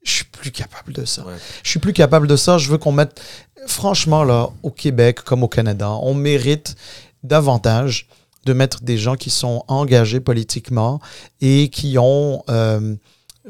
[0.06, 1.24] je suis plus capable de ça.
[1.26, 1.34] Ouais.
[1.62, 2.58] Je suis plus capable de ça.
[2.58, 3.20] Je veux qu'on mette,
[3.66, 6.76] franchement, là, au Québec comme au Canada, on mérite
[7.22, 8.08] davantage
[8.44, 11.00] de mettre des gens qui sont engagés politiquement
[11.40, 12.94] et qui ont euh,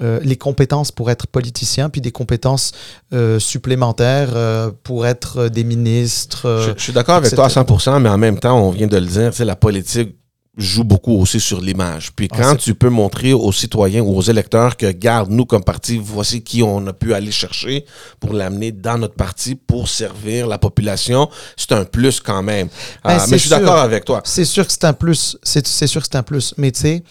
[0.03, 2.73] euh, les compétences pour être politiciens, puis des compétences
[3.13, 6.63] euh, supplémentaires euh, pour être des ministres.
[6.67, 8.97] Je, je suis d'accord avec toi à 100%, mais en même temps, on vient de
[8.97, 10.17] le dire, tu sais, la politique
[10.57, 12.13] joue beaucoup aussi sur l'image.
[12.15, 15.63] Puis Ah, quand tu peux montrer aux citoyens ou aux électeurs que, garde, nous comme
[15.63, 17.85] parti, voici qui on a pu aller chercher
[18.21, 22.69] pour l'amener dans notre parti pour servir la population, c'est un plus quand même.
[23.05, 24.23] Ben, Ah, mais je suis d'accord avec toi.
[24.25, 25.37] C'est sûr que c'est un plus.
[25.43, 26.55] C'est c'est sûr que c'est un plus.
[26.57, 27.03] Mais tu sais,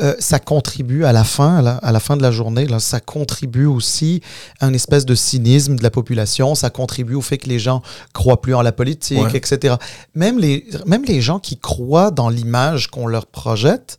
[0.00, 3.66] euh, ça contribue à la fin, à la fin de la journée, là, ça contribue
[3.66, 4.22] aussi
[4.60, 6.54] à une espèce de cynisme de la population.
[6.54, 7.82] Ça contribue au fait que les gens
[8.12, 9.36] croient plus en la politique, Ouais.
[9.36, 9.74] etc.
[10.14, 13.98] Même les, même les gens qui croient dans l'image qu'on leur projette,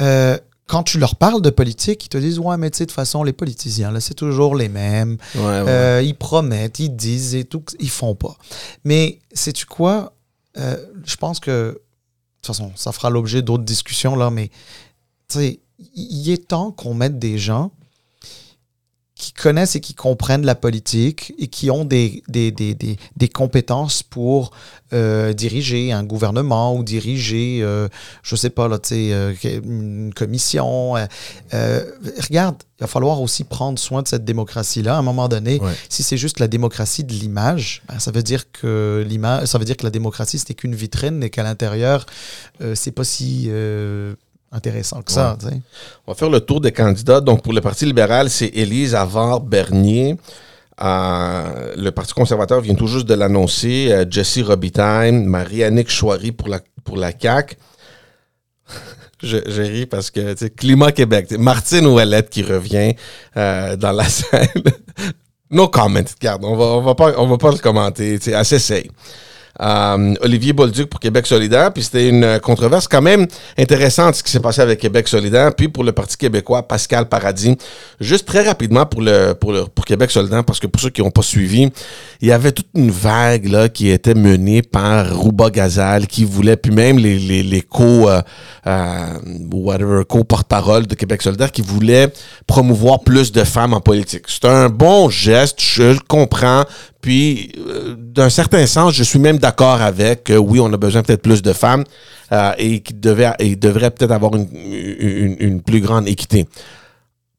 [0.00, 0.38] euh,
[0.68, 2.94] quand tu leur parles de politique, ils te disent Ouais, mais tu sais, de toute
[2.94, 5.18] façon, les politiciens, là, c'est toujours les mêmes.
[5.34, 5.64] Ouais, ouais.
[5.68, 8.36] Euh, ils promettent, ils disent et tout, ils font pas.
[8.84, 10.14] Mais sais-tu quoi?
[10.58, 11.82] Euh, je pense que, de
[12.42, 14.50] toute façon, ça fera l'objet d'autres discussions, là, mais
[15.40, 17.70] il est temps qu'on mette des gens
[19.14, 23.28] qui connaissent et qui comprennent la politique et qui ont des, des, des, des, des
[23.28, 24.50] compétences pour
[24.92, 27.86] euh, diriger un gouvernement ou diriger, euh,
[28.24, 29.32] je sais pas, là, euh,
[29.64, 30.96] une commission.
[31.54, 31.84] Euh,
[32.28, 34.96] regarde, il va falloir aussi prendre soin de cette démocratie-là.
[34.96, 35.72] À un moment donné, Ouais.
[35.88, 39.64] si c'est juste la démocratie de l'image, ben, ça veut dire que l'image, ça veut
[39.64, 42.06] dire que la démocratie c'était qu'une vitrine et qu'à l'intérieur,
[42.74, 43.48] c'est pas si
[44.52, 45.36] intéressant que ça.
[45.40, 45.60] tu sais.
[46.06, 47.20] On va faire le tour des candidats.
[47.20, 50.16] Donc, pour le Parti libéral, c'est Élise Avard-Bernier.
[50.82, 53.88] Euh, le Parti conservateur vient tout juste de l'annoncer.
[53.90, 57.56] Euh, Jessie Robitaille, Marie-Annick Chouari pour la, pour la CAQ.
[59.24, 62.96] Je, je ris parce que, tu sais, Climat Québec, Martine Ouellette qui revient
[63.36, 64.48] euh, dans la scène.
[65.48, 68.30] no comment, regarde, on va, on va pas, on va pas le commenter, tu sais,
[68.32, 68.90] elle s'essaye.
[69.60, 73.26] Euh, Olivier Bolduc pour Québec solidaire, puis c'était une controverse quand même
[73.58, 77.56] intéressante ce qui s'est passé avec Québec solidaire, puis pour le Parti québécois, Pascal Paradis.
[78.00, 81.02] Juste très rapidement pour le pour le pour Québec solidaire, parce que pour ceux qui
[81.02, 81.70] n'ont pas suivi,
[82.20, 86.56] il y avait toute une vague là qui était menée par Rouba Gazal, qui voulait,
[86.56, 88.22] puis même les les, les co euh,
[88.66, 89.18] euh,
[89.52, 92.10] whatever co porte-parole de Québec solidaire, qui voulaient
[92.46, 94.24] promouvoir plus de femmes en politique.
[94.28, 96.64] C'est un bon geste, je le comprends.
[97.02, 101.02] Puis, euh, d'un certain sens, je suis même d'accord avec que oui, on a besoin
[101.02, 101.84] peut-être plus de femmes
[102.30, 106.46] euh, et qu'il devait, et devrait peut-être avoir une, une, une plus grande équité.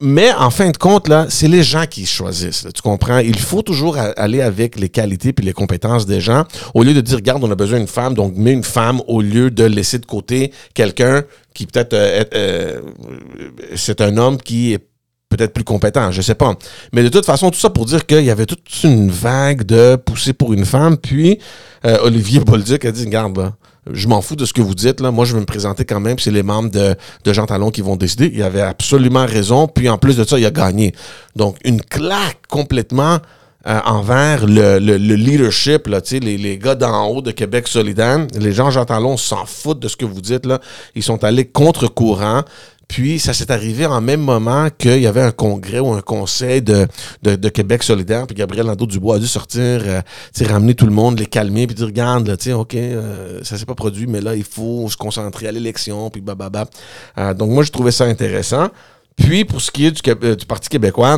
[0.06, 2.66] Mais en fin de compte, là, c'est les gens qui choisissent.
[2.66, 3.20] là, tu comprends?
[3.20, 6.44] Il faut toujours aller avec les qualités puis les compétences des gens.
[6.74, 9.22] Au lieu de dire, regarde, on a besoin d'une femme, donc mets une femme au
[9.22, 12.82] lieu de laisser de côté quelqu'un qui peut-être euh, est, euh,
[13.76, 14.86] c'est un homme qui est
[15.36, 16.56] peut-être plus compétent, je sais pas.
[16.94, 19.96] Mais de toute façon, tout ça pour dire qu'il y avait toute une vague de
[19.96, 20.98] pousser pour une femme.
[20.98, 21.40] Puis
[21.86, 23.54] euh, Olivier Bolduc a dit, regarde, là,
[23.92, 25.02] je m'en fous de ce que vous dites.
[25.02, 25.12] Là.
[25.12, 26.18] Moi, je vais me présenter quand même.
[26.20, 28.32] C'est les membres de, de Jean Talon qui vont décider.
[28.34, 29.68] Il avait absolument raison.
[29.68, 30.94] Puis en plus de ça, il a gagné.
[31.36, 33.20] Donc, une claque complètement
[33.66, 38.28] euh, envers le, le, le leadership, là, les, les gars d'en haut de Québec solidaire.
[38.38, 40.46] Les gens Jean Talon s'en foutent de ce que vous dites.
[40.46, 40.60] Là.
[40.96, 42.44] Ils sont allés contre-courant.
[42.94, 46.62] Puis, ça s'est arrivé en même moment qu'il y avait un congrès ou un conseil
[46.62, 46.88] de,
[47.24, 48.28] de, Québec solidaire.
[48.28, 50.02] Puis Gabriel Nadeau-Dubois a dû sortir, euh,
[50.46, 53.74] ramener tout le monde, les calmer, puis dire, regarde, là, OK, euh, ça s'est pas
[53.74, 56.68] produit, mais là, il faut se concentrer à l'élection, puis bababa.
[57.18, 58.68] Euh, donc, moi, je trouvais ça intéressant.
[59.16, 61.18] Puis, pour ce qui est du, euh, du Parti québécois,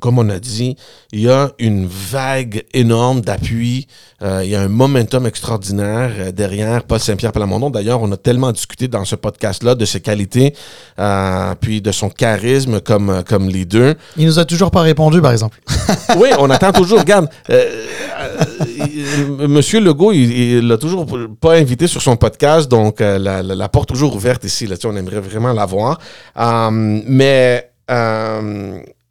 [0.00, 0.76] comme on a dit,
[1.12, 3.86] il y a une vague énorme d'appui.
[4.22, 7.70] Euh, il y a un momentum extraordinaire euh, derrière Paul Saint-Pierre Plamondon.
[7.70, 10.54] D'ailleurs, on a tellement discuté dans ce podcast-là de ses qualités,
[10.98, 13.94] euh, puis de son charisme comme, comme leader.
[14.16, 15.58] Il nous a toujours pas répondu, par exemple.
[16.18, 16.98] Oui, on attend toujours.
[16.98, 17.64] Regarde, euh,
[19.48, 21.06] Monsieur Legault, il l'a toujours
[21.40, 24.66] pas invité sur son podcast, donc la, la- la porte toujours ouverte ici.
[24.66, 25.98] Là, on aimerait vraiment l'avoir.
[26.72, 27.70] Mais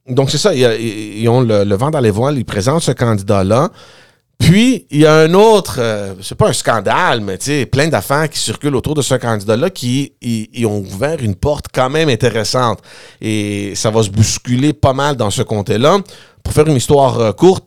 [0.10, 3.70] donc c'est ça, ils ont le, vent dans les voiles, ils présentent ce candidat-là.
[4.40, 7.90] Puis, il y a un autre, euh, c'est pas un scandale, mais tu sais, plein
[7.90, 12.08] d'affaires qui circulent autour de ce candidat-là qui ils, ont ouvert une porte quand même
[12.08, 12.80] intéressante.
[13.20, 16.00] Et ça va se bousculer pas mal dans ce comté-là.
[16.42, 17.66] Pour faire une histoire euh, courte,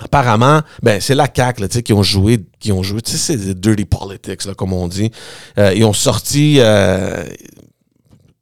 [0.00, 3.60] apparemment, ben c'est la CAQ là, qui ont joué, qui ont joué, tu sais, c'est
[3.60, 5.10] dirty politics, là, comme on dit.
[5.58, 7.24] Euh, ils ont sorti euh,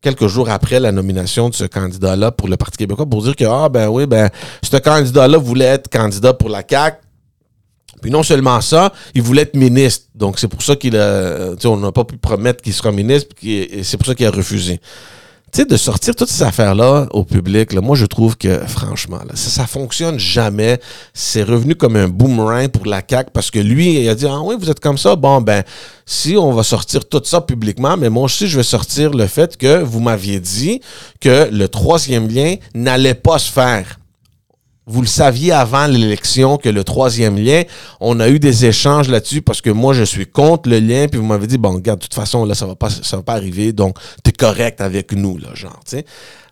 [0.02, 3.44] quelques jours après la nomination de ce candidat-là pour le Parti québécois pour dire que,
[3.44, 4.28] ah ben oui, ben,
[4.62, 6.98] ce candidat-là voulait être candidat pour la CAQ.
[8.02, 10.06] Puis non seulement ça, il voulait être ministre.
[10.14, 13.70] Donc c'est pour ça qu'il a, on n'a pas pu promettre qu'il sera ministre, puis
[13.84, 14.80] c'est pour ça qu'il a refusé.
[15.54, 19.34] Sais, de sortir toutes ces affaires-là au public, là, moi, je trouve que, franchement, là,
[19.34, 20.80] ça, ça fonctionne jamais.
[21.12, 24.40] C'est revenu comme un boomerang pour la CAQ parce que lui, il a dit, ah
[24.40, 25.14] oui, vous êtes comme ça.
[25.14, 25.62] Bon, ben,
[26.06, 29.58] si on va sortir tout ça publiquement, mais moi aussi, je vais sortir le fait
[29.58, 30.80] que vous m'aviez dit
[31.20, 33.98] que le troisième lien n'allait pas se faire.
[34.86, 37.62] Vous le saviez avant l'élection que le troisième lien,
[38.00, 41.20] on a eu des échanges là-dessus parce que moi, je suis contre le lien, puis
[41.20, 43.34] vous m'avez dit, bon, regarde, de toute façon, là, ça va pas, ça va pas
[43.34, 46.02] arriver, donc t'es correct avec nous, là, genre, tu.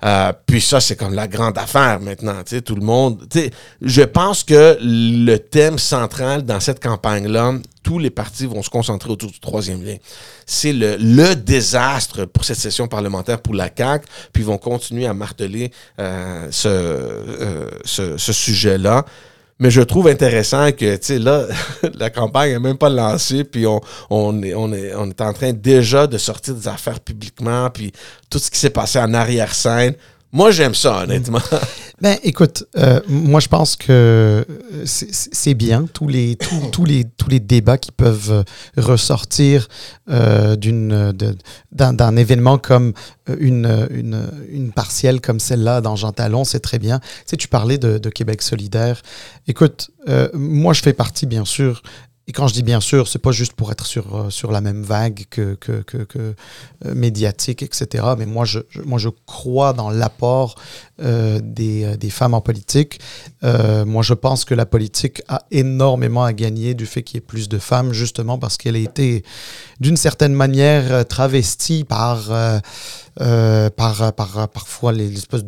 [0.05, 3.41] Euh, puis ça, c'est comme la grande affaire maintenant, tu sais, tout le monde, tu
[3.41, 3.51] sais,
[3.83, 9.11] je pense que le thème central dans cette campagne-là, tous les partis vont se concentrer
[9.11, 9.97] autour du troisième lien.
[10.47, 15.07] C'est le, le désastre pour cette session parlementaire pour la CAQ, puis ils vont continuer
[15.07, 19.05] à marteler euh, ce, euh, ce, ce sujet-là.
[19.61, 21.45] Mais je trouve intéressant que, tu sais, là,
[21.95, 25.33] la campagne n'est même pas lancée, puis on, on, est, on, est, on est en
[25.35, 27.93] train déjà de sortir des affaires publiquement, puis
[28.31, 29.95] tout ce qui s'est passé en arrière-scène.
[30.33, 31.41] Moi, j'aime ça, honnêtement.
[32.03, 34.47] Ben, écoute, euh, moi, je pense que
[34.87, 38.43] c'est- bien tous les, tous, tous les, tous les débats qui peuvent
[38.79, 39.69] ressortir
[40.09, 40.57] euh,
[41.73, 42.95] d'un événement comme
[43.29, 47.01] euh, une, une, une partielle comme celle-là dans Jean Talon, c'est très bien.
[47.01, 49.03] Tu sais, tu parlais de, de Québec solidaire.
[49.47, 51.83] Écoute, euh, moi, je fais partie, bien sûr,
[52.31, 54.61] et quand je dis bien sûr, c'est pas juste pour être sur, euh, sur la
[54.61, 58.05] même vague que, que, que, euh, médiatique, etc.
[58.17, 60.55] Mais moi, je, moi, je crois dans l'apport
[61.03, 63.01] euh, des, des femmes en politique.
[63.43, 67.21] Moi, je pense que la politique a énormément à gagner du fait qu'il y ait
[67.27, 69.25] plus de femmes, justement parce qu'elle a été,
[69.81, 72.29] d'une certaine manière, travestie par,
[73.17, 75.43] par, par, par- parfois les espèces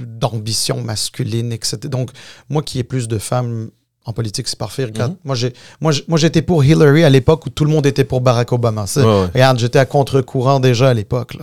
[0.00, 1.78] d'ambition masculine, etc.
[1.84, 2.10] Donc,
[2.48, 3.70] moi qui ai plus de femmes
[4.06, 4.84] en politique, c'est parfait.
[4.84, 5.18] Regarde, Mhm.
[5.24, 8.52] moi, j'ai, moi, j'étais pour Hillary à l'époque où tout le monde était pour Barack
[8.52, 8.86] Obama.
[8.86, 9.26] C'est- Ouais, ouais.
[9.34, 11.36] Regarde, j'étais à contre-courant déjà à l'époque.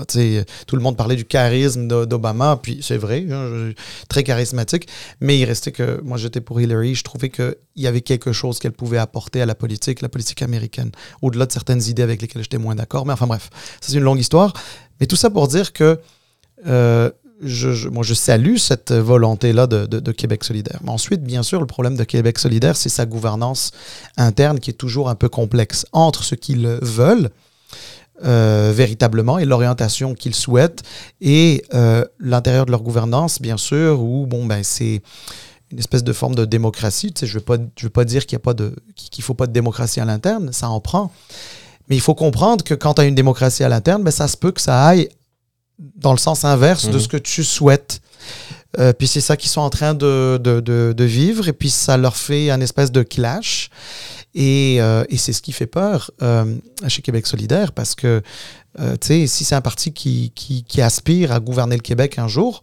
[0.65, 3.71] Tout le monde parlait du charisme d'O- d'Obama, puis c'est vrai, hein,
[4.07, 4.87] très charismatique.
[5.19, 6.95] Mais il restait que moi, j'étais pour Hillary.
[6.95, 10.41] Je trouvais qu'il y avait quelque chose qu'elle pouvait apporter à la politique, la politique
[10.41, 10.91] américaine,
[11.21, 13.05] au-delà de certaines idées avec lesquelles j'étais moins d'accord.
[13.05, 13.49] Mais enfin bref,
[13.81, 14.53] c'est une longue histoire.
[15.01, 15.99] Mais tout ça pour dire que
[16.67, 17.09] euh,
[17.91, 20.79] moi, je salue cette volonté-là de, Québec solidaire.
[20.83, 23.71] Mais ensuite, bien sûr, le problème de Québec solidaire, c'est sa gouvernance
[24.17, 27.29] interne qui est toujours un peu complexe entre ce qu'ils veulent
[28.23, 30.83] euh, véritablement et l'orientation qu'ils souhaitent
[31.19, 35.01] et euh, l'intérieur de leur gouvernance, bien sûr, où bon, ben, c'est
[35.71, 37.11] une espèce de forme de démocratie.
[37.11, 40.53] Tu sais, je ne veux, pas- dire qu'il ne faut pas de démocratie à l'interne,
[40.53, 41.11] ça en prend.
[41.89, 44.37] Mais il faut comprendre que quand tu as une démocratie à l'interne, ben, ça se
[44.37, 45.09] peut que ça aille
[45.79, 46.99] dans le sens inverse de Mhm.
[46.99, 48.01] ce que tu souhaites.
[48.79, 51.69] Euh, puis c'est ça qu'ils sont en train de, de, de- de vivre, et puis
[51.69, 53.69] ça leur fait un espèce de clash.
[54.35, 56.55] Et, euh, et c'est ce qui fait peur euh,
[56.87, 58.21] chez Québec solidaire, parce que,
[58.79, 62.61] euh, si c'est un parti qui, aspire à gouverner le Québec un jour,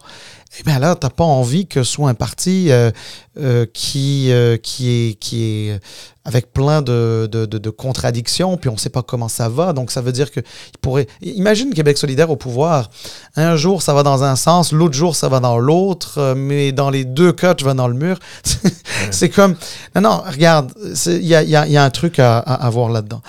[0.59, 2.91] eh là, tu n'as pas envie que ce soit un parti euh,
[3.39, 5.79] euh, qui, est,
[6.25, 9.71] avec plein de, contradictions, puis on ne sait pas comment ça va.
[9.71, 11.07] Donc ça veut dire que il pourrait.
[11.21, 12.89] Imagine Québec solidaire au pouvoir.
[13.37, 16.89] Un jour, ça va dans un sens, l'autre jour, ça va dans l'autre, mais dans
[16.89, 18.19] les deux cas, tu vas dans le mur.
[19.11, 19.55] c'est comme.
[19.95, 20.73] Non, non, regarde,
[21.05, 23.21] il y a, y un truc à voir là-dedans.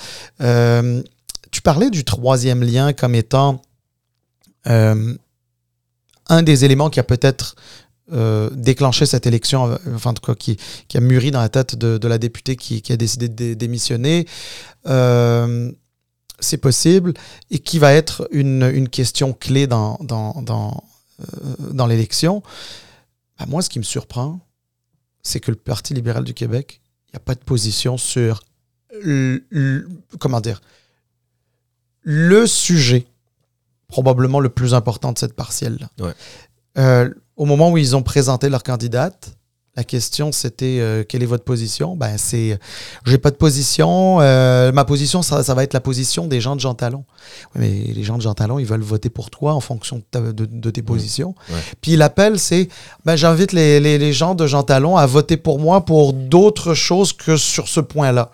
[1.53, 3.63] Tu parlais du troisième lien comme étant
[4.67, 5.15] euh,
[6.29, 7.57] un des éléments qui a peut-être
[8.11, 10.59] euh, déclenché cette élection, euh, enfin en tout qui,
[10.95, 14.27] a mûri dans la tête de, la députée qui, a décidé de dé- démissionner.
[16.41, 17.13] C'est possible
[17.51, 19.99] et qui va être une, question clé dans,
[21.87, 22.43] l'élection.
[23.39, 24.41] Ben, moi, ce qui me surprend,
[25.23, 28.43] c'est que le Parti libéral du Québec, il n'y a pas de position sur,
[30.19, 30.61] comment dire,
[32.03, 33.07] le sujet
[33.89, 35.89] probablement le plus important de cette partielle-là.
[36.05, 36.13] Ouais.
[36.79, 39.33] Euh, au moment où ils ont présenté leur candidate,
[39.77, 41.97] la question c'était euh, quelle est votre position?
[41.97, 42.59] Ben c'est
[43.07, 44.21] j'ai pas de position.
[44.21, 47.05] euh, ma position ça, ça va être la position des gens de Jean Talon.
[47.55, 50.21] Mais les gens de Jean Talon ils veulent voter pour toi en fonction de, ta-
[50.33, 51.35] de- de tes positions.
[51.51, 51.59] Ouais.
[51.81, 52.69] Puis l'appel c'est
[53.07, 56.75] ben j'invite les, les- les gens de Jean Talon à voter pour moi pour d'autres
[56.75, 58.31] choses que sur ce point-là.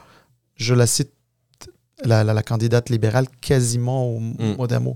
[0.56, 1.12] Je la cite
[2.04, 4.94] la, la- la candidate libérale quasiment au mot d'un mot.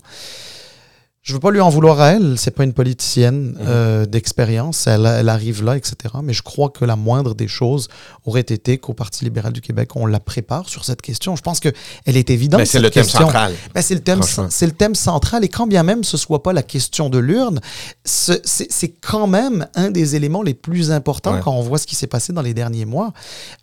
[1.25, 5.07] Je veux pas lui en vouloir à elle, c'est pas une politicienne euh, d'expérience, elle,
[5.07, 5.95] elle arrive là, etc.
[6.21, 7.87] Mais je crois que la moindre des choses
[8.25, 11.37] aurait été qu'au Parti libéral du Québec, on la prépare sur cette question.
[11.37, 11.69] Je pense que
[12.07, 12.59] elle est évidente.
[12.59, 13.53] Mais c'est cette le thème central.
[13.73, 16.53] Ben, c'est le thème, c'est le thème central et quand bien même ce soit pas
[16.53, 17.61] la question de l'urne,
[18.05, 21.41] ce- c'est c'est quand même un des éléments les plus importants Ouais.
[21.41, 23.13] quand on voit ce qui s'est passé dans les derniers mois.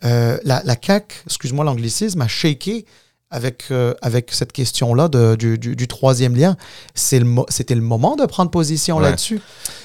[0.06, 2.86] Euh, la, la CAC, excuse-moi l'anglicisme, a shaké
[3.30, 6.56] avec, euh, avec cette question-là de- du, du- du troisième lien.
[6.94, 9.04] C'est le C'était le moment de prendre position Ouais.
[9.04, 9.40] là-dessus?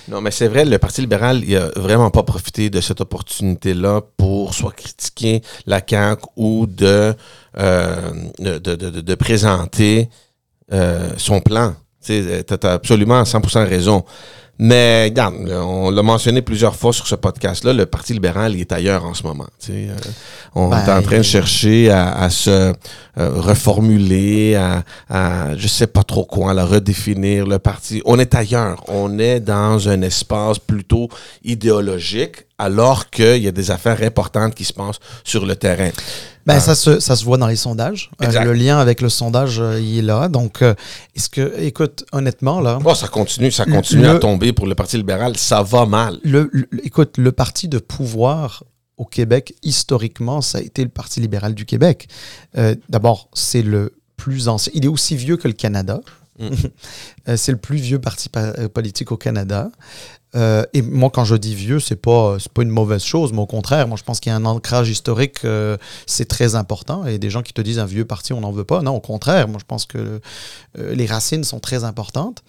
[0.07, 4.01] Non, mais c'est vrai, le Parti libéral, il a vraiment pas profité de cette opportunité-là
[4.17, 7.13] pour soit critiquer la CAQ ou de,
[7.57, 10.09] euh, de, de, de- de présenter
[10.73, 11.75] euh, son plan.
[12.03, 14.03] Tu as absolument 100% raison.
[14.57, 18.71] Mais regarde, on l'a mentionné plusieurs fois sur ce podcast-là, le Parti libéral il est
[18.71, 19.47] ailleurs en ce moment.
[19.59, 19.87] tu sais.
[19.89, 19.95] Euh,
[20.55, 22.73] on Ben, est en train de chercher à, à se euh,
[23.17, 28.01] reformuler, à, à je sais pas trop quoi, à la redéfinir le parti.
[28.05, 28.81] On est ailleurs.
[28.87, 31.09] On est dans un espace plutôt
[31.43, 35.89] idéologique, alors qu'il y a des affaires importantes qui se passent sur le terrain.
[36.45, 38.11] Ben, ça, se, ça se voit dans les sondages.
[38.21, 40.27] Euh, le lien avec le sondage, euh, il est là.
[40.29, 40.75] Donc, euh,
[41.15, 44.75] est-ce que, écoute, honnêtement, là, Oh, ça continue, ça continue Le- à tomber pour le
[44.75, 45.35] Parti libéral.
[45.37, 46.19] Ça va mal.
[46.23, 48.63] le, le- écoute, le parti de pouvoir
[48.97, 52.07] au Québec, historiquement, ça a été le Parti libéral du Québec.
[52.89, 54.71] D'abord, c'est le plus ancien.
[54.75, 55.99] Il est aussi vieux que le Canada.
[56.39, 56.49] Mm.
[57.37, 59.69] C'est le plus vieux parti pa- politique au Canada.
[60.35, 63.39] Euh, et moi, quand je dis vieux, c'est pas c'est pas une mauvaise chose, mais
[63.39, 65.77] au contraire, moi, je pense qu'il y a un ancrage historique, euh,
[66.07, 67.05] c'est très important.
[67.05, 68.81] Et des gens qui te disent un vieux parti, on n'en veut pas.
[68.81, 70.19] Non, au contraire, moi, je pense que
[70.77, 72.43] euh, les racines sont très importantes.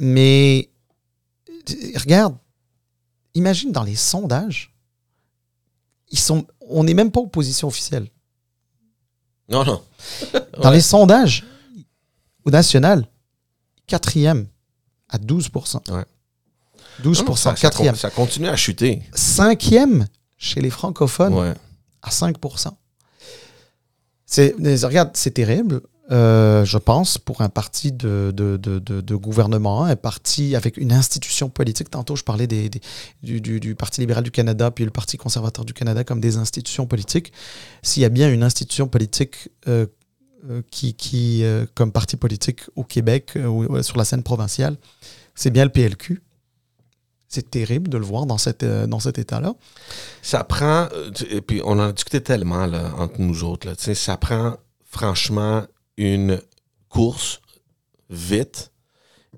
[0.00, 0.70] Mais
[1.96, 2.34] regarde,
[3.34, 4.74] imagine dans les sondages,
[6.10, 8.08] ils sont, on n'est même pas aux positions officielles.
[9.48, 9.82] Non, non.
[10.62, 10.76] Dans Ouais.
[10.76, 11.44] les sondages,
[12.44, 13.06] au national,
[13.86, 14.46] quatrième
[15.08, 15.50] à 12
[15.90, 16.04] Ouais.
[17.02, 17.96] 12 Non, ça, quatrième.
[17.96, 19.02] ça continue à chuter.
[19.14, 21.54] Cinquième chez les francophones Ouais.
[22.02, 22.36] à 5
[24.26, 25.80] C'est, regarde, c'est terrible,
[26.10, 31.48] euh, je pense, pour un parti de, de, de, gouvernement, un parti avec une institution
[31.48, 31.90] politique.
[31.90, 32.80] Tantôt, je parlais des, des-
[33.22, 36.36] du, du- du Parti libéral du Canada puis le Parti conservateur du Canada comme des
[36.36, 37.32] institutions politiques.
[37.82, 39.86] S'il y a bien une institution politique euh,
[40.50, 44.76] euh, qui, qui euh, comme parti politique au Québec, ou, sur la scène provinciale,
[45.34, 46.20] c'est bien le PLQ.
[47.34, 49.54] C'est terrible de le voir dans, cette, euh, dans cet état-là.
[50.22, 53.74] Ça prend, euh, et puis on en a discuté tellement là, entre nous autres, là,
[53.76, 54.54] ça prend
[54.88, 55.64] franchement
[55.96, 56.40] une
[56.88, 57.40] course
[58.08, 58.70] vite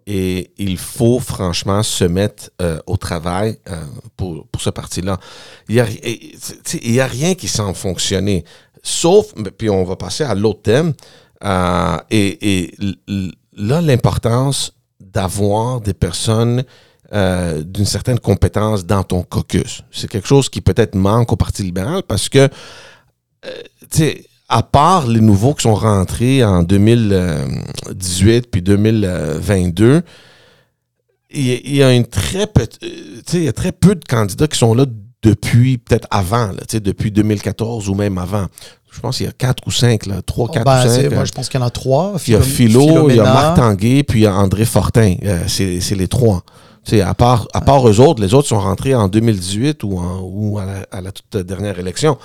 [0.06, 3.58] et il faut franchement se mettre euh, au travail
[4.18, 5.18] pour, pour ce parti-là.
[5.70, 8.44] Il n'y a, a rien qui semble fonctionner,
[8.82, 10.92] sauf, puis on va passer à l'autre thème,
[12.10, 12.74] et, et
[13.56, 16.62] là, l'importance d'avoir des personnes
[17.12, 19.82] euh, d'une certaine compétence dans ton caucus.
[19.92, 22.48] C'est quelque chose qui peut-être manque au Parti libéral parce que, euh,
[23.90, 30.02] tu sais, à part les nouveaux qui sont rentrés en 2018 puis 2022,
[31.30, 32.88] il y, a- il y a une très petite, euh,
[33.26, 34.84] tu sais, il y a très peu de candidats qui sont là
[35.22, 38.46] depuis peut-être avant, là, tu sais, depuis 2014 ou même avant.
[38.92, 41.12] Je pense qu'il y a quatre ou cinq, là, trois, quatre Ben, ou cinq.
[41.12, 42.14] moi, je pense qu'il y en a trois.
[42.26, 43.24] il y a Philo- il y a.
[43.24, 45.16] Marc Tanguay, puis il y a André Fortin.
[45.24, 46.44] Euh, c'est c'est les trois.
[46.86, 49.98] Tu sais, à part, à part eux autres, les autres sont rentrés en 2018 ou,
[49.98, 52.16] en- ou à, la, toute dernière élection.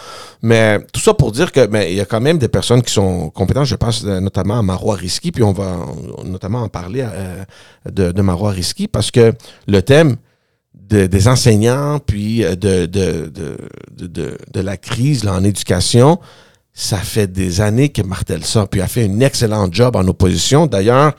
[0.44, 2.94] Mais tout ça pour dire que mais il y a quand même des personnes qui
[2.94, 3.66] sont compétentes.
[3.66, 5.78] Je pense euh, notamment à Marois Risky, puis on va
[6.26, 7.44] notamment en parler euh,
[7.92, 9.34] de, de Marois Risky parce que
[9.68, 10.18] le thème
[10.76, 13.32] de- des enseignants, puis euh, de, de,
[13.98, 16.20] de- de la crise là, en éducation,
[16.72, 20.68] ça fait des années qu'elle martèle ça, puis elle fait un excellent job en opposition.
[20.68, 21.14] D'ailleurs,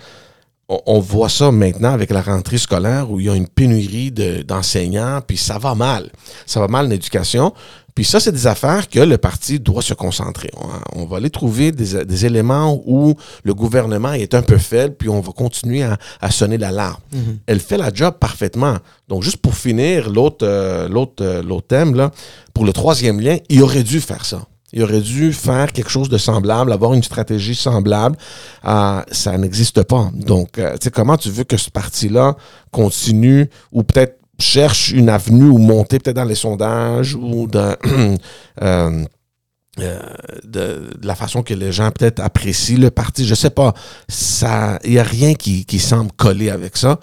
[0.69, 4.43] on, voit ça maintenant avec la rentrée scolaire où il y a une pénurie de-
[4.43, 6.11] d'enseignants, puis ça va mal.
[6.47, 7.53] Ça va mal en éducation.
[7.95, 10.49] Puis ça, c'est des affaires que le parti doit se concentrer.
[10.57, 14.95] On, on va aller trouver des, des éléments où le gouvernement est un peu faible,
[14.95, 17.01] puis on va continuer à, à sonner l'alarme.
[17.13, 17.39] Mhm.
[17.47, 18.79] Elle fait la job parfaitement.
[19.09, 22.13] Donc, juste pour finir, l'autre euh, l'autre euh, l'autre thème, là,
[22.55, 24.43] pour le troisième lien, il aurait dû faire ça.
[24.73, 28.17] Il aurait dû faire quelque chose de semblable, avoir une stratégie semblable.
[28.65, 30.11] Ça n'existe pas.
[30.15, 32.37] Donc, euh, tu sais, comment tu veux que ce parti-là
[32.71, 37.77] continue ou peut-être cherche une avenue ou monter peut-être dans les sondages ou de,
[38.63, 39.05] euh,
[39.79, 40.01] euh,
[40.45, 43.27] de, la façon que les gens peut-être apprécient le parti.
[43.27, 43.75] Je sais pas.
[44.85, 46.99] Il y a rien qui, qui semble coller avec ça.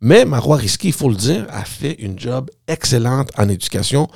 [0.00, 4.08] Mais Marois Risky, il faut le dire, a fait une job excellente en éducation.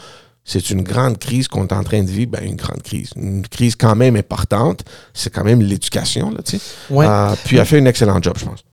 [0.50, 2.30] C'est une grande crise qu'on est en train de vivre.
[2.30, 3.10] Ben, une grande crise.
[3.16, 4.82] Une crise quand même importante.
[5.12, 6.62] C'est quand même l'éducation, là, tu sais.
[6.88, 7.06] Ouais.
[7.06, 8.64] Euh, puis elle a fait une excellente job, je pense.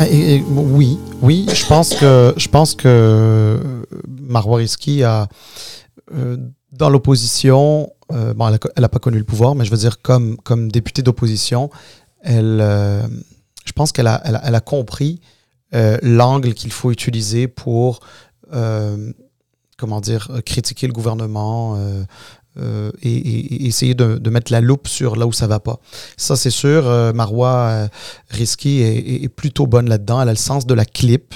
[0.00, 3.58] Ah, et- et- oui, oui, je pense que je pense que euh,
[4.20, 5.26] Marois Risky a
[6.14, 6.36] euh,
[6.72, 10.36] dans l'opposition, euh, bon, elle n'a pas connu le pouvoir, mais je veux dire comme
[10.44, 11.68] comme députée d'opposition,
[12.28, 13.08] elle, euh,
[13.64, 15.20] je pense qu'elle a, elle a, compris
[15.74, 18.00] euh, l'angle qu'il faut utiliser pour
[18.52, 19.12] euh,
[19.78, 21.78] comment dire critiquer le gouvernement.
[23.02, 25.78] et, essayer de, mettre la loupe sur là où ça va pas.
[26.16, 26.82] Ça, c'est sûr,
[27.14, 27.88] Marois euh,
[28.30, 30.20] Risky est plutôt bonne là-dedans.
[30.20, 31.34] Elle a le sens de la clip,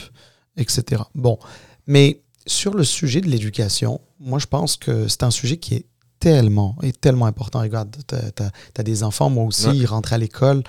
[0.57, 1.03] etc.
[1.15, 1.39] Bon,
[1.87, 5.87] mais sur le sujet de l'éducation, moi, je pense que c'est un sujet qui est
[6.23, 7.61] tellement, est tellement important.
[7.61, 9.77] Regarde, tu as, des enfants, moi aussi, Ouais.
[9.77, 10.63] ils rentrent à l'école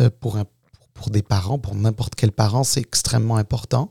[0.00, 0.38] euh, pour,
[0.94, 3.90] pour des parents, pour n'importe quel parent, c'est extrêmement important.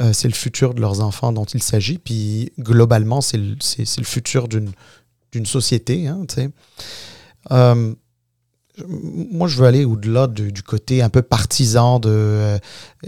[0.00, 1.98] Euh, c'est le futur de leurs enfants dont il s'agit.
[1.98, 6.06] Puis globalement, c'est le, le futur d'une société.
[6.06, 6.24] Hein.
[7.50, 7.94] Euh,
[8.86, 12.58] moi, je veux aller au-delà du, du côté un peu partisan de euh,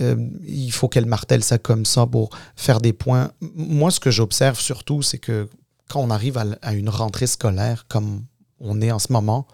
[0.01, 3.31] euh, il faut qu'elle martèle ça comme ça pour faire des points.
[3.55, 5.49] Moi, ce que j'observe surtout, c'est que
[5.91, 8.23] quand on arrive à, une rentrée scolaire comme
[8.61, 9.47] on est en ce moment,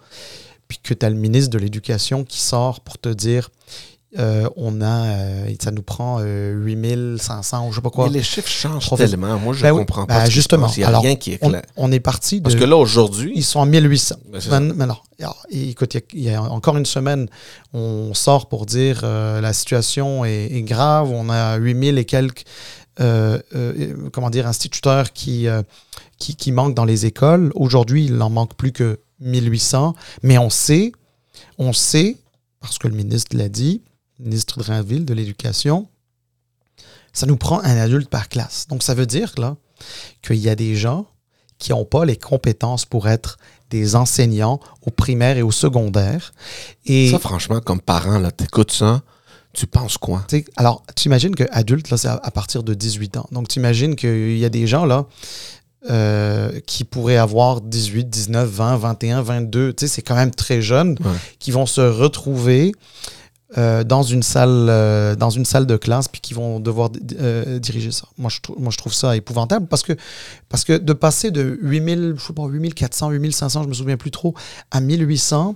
[0.67, 3.49] puis que tu as le ministre de l'Éducation qui sort pour te dire
[4.17, 8.05] euh, on a, euh, ça nous prend euh, 8500 ou je sais pas quoi.
[8.07, 9.37] Mais les chiffres changent tellement.
[9.37, 9.79] Moi, je Ben oui.
[9.79, 10.25] comprends Ben, pas.
[10.25, 10.67] se justement.
[10.75, 11.61] Il n'y a Alors, rien qui est clair.
[11.75, 12.43] on est parti de.
[12.43, 14.15] Parce que là, aujourd'hui, Ils sont à 1800.
[14.49, 17.27] Ben, Maintenant, alors, écoute, il y, a- il y a encore une semaine,
[17.73, 21.11] on sort pour dire euh, la situation est, est grave.
[21.11, 22.43] On a 8000 et quelques
[22.99, 25.61] euh, euh, comment dire, instituteurs qui, euh,
[26.17, 27.51] qui manquent dans les écoles.
[27.55, 29.95] Aujourd'hui, il n'en manque plus que 1800.
[30.23, 30.91] Mais on sait,
[31.57, 32.17] on sait,
[32.59, 33.81] parce que le ministre l'a dit,
[34.19, 35.87] le ministre Drainville de l'Éducation,
[37.13, 38.67] ça nous prend un adulte par classe.
[38.67, 39.57] Donc, ça veut dire là
[40.21, 41.07] qu'il y a des gens
[41.59, 43.37] qui n'ont pas les compétences pour être
[43.69, 46.33] des enseignants au primaire et au secondaire.
[46.85, 49.01] Et ça, franchement, comme parent, là, t'écoutes ça,
[49.57, 50.23] tu penses quoi?
[50.55, 53.27] alors, tu imagines qu'adulte, là, c'est à, à partir de 18 ans.
[53.31, 55.05] Donc, tu imagines qu'il y a des gens, là,
[55.89, 60.61] euh, qui pourraient avoir 18, 19, 20, 21, 22, tu sais, c'est quand même très
[60.61, 61.11] jeune, Ouais.
[61.39, 62.71] qui vont se retrouver
[63.57, 66.89] euh, dans, une salle, euh, dans une salle de classe, puis qui vont devoir
[67.19, 68.05] euh, diriger ça.
[68.17, 69.93] Moi je, trou- moi, je trouve ça épouvantable parce que,
[70.49, 74.11] parce que de passer de 8000, je sais pas, 8400, 8500, je me souviens plus
[74.11, 74.35] trop,
[74.71, 75.55] à 1800,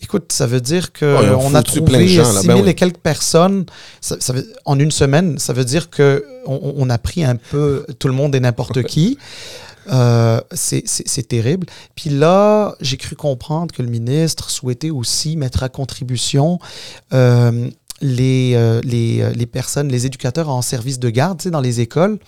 [0.00, 2.40] écoute, ça veut dire qu'on a trouvé plein de gens, là.
[2.40, 2.68] 6000 Ben oui.
[2.70, 3.66] et quelques personnes
[4.00, 5.38] ça, ça veut- en une semaine.
[5.38, 9.18] Ça veut dire que on, a pris un peu tout le monde et n'importe qui.
[9.90, 11.66] Euh, c'est terrible.
[11.94, 16.58] Puis là, j'ai cru comprendre que le ministre souhaitait aussi mettre à contribution
[17.12, 17.68] euh,
[18.00, 21.80] les, euh, les, les personnes, les éducateurs en service de garde, tu sais, dans les
[21.80, 22.18] écoles.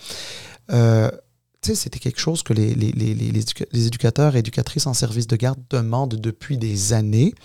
[1.63, 4.95] C'était quelque chose que les, les, les, les, les éduca- les éducateurs et éducatrices en
[4.95, 7.35] service de garde demandent depuis des années,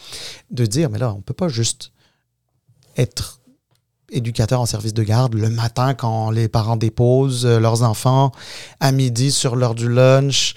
[0.51, 1.93] de dire, mais là, on peut pas juste
[2.97, 3.41] être
[4.11, 8.33] éducateur en service de garde le matin quand les parents déposent euh, leurs enfants,
[8.81, 10.55] à midi sur l'heure du lunch,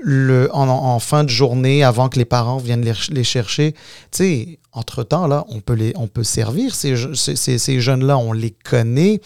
[0.00, 3.72] le, en, en fin de journée avant que les parents viennent les, les chercher.
[3.72, 3.78] Tu
[4.12, 8.50] sais, entre-temps, là, on peut, les, on peut servir ces, ces, ces- jeunes-là, on les
[8.52, 9.20] connaît,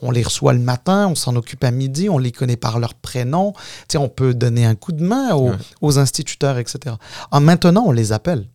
[0.00, 2.94] on les reçoit le matin, on s'en occupe à midi, on les connaît par leur
[2.94, 3.52] prénom.
[3.52, 3.60] Tu
[3.92, 5.56] sais, on peut donner un coup de main aux, Ouais.
[5.82, 6.94] aux instituteurs, etc.
[7.30, 8.46] Ah, maintenant, on les appelle.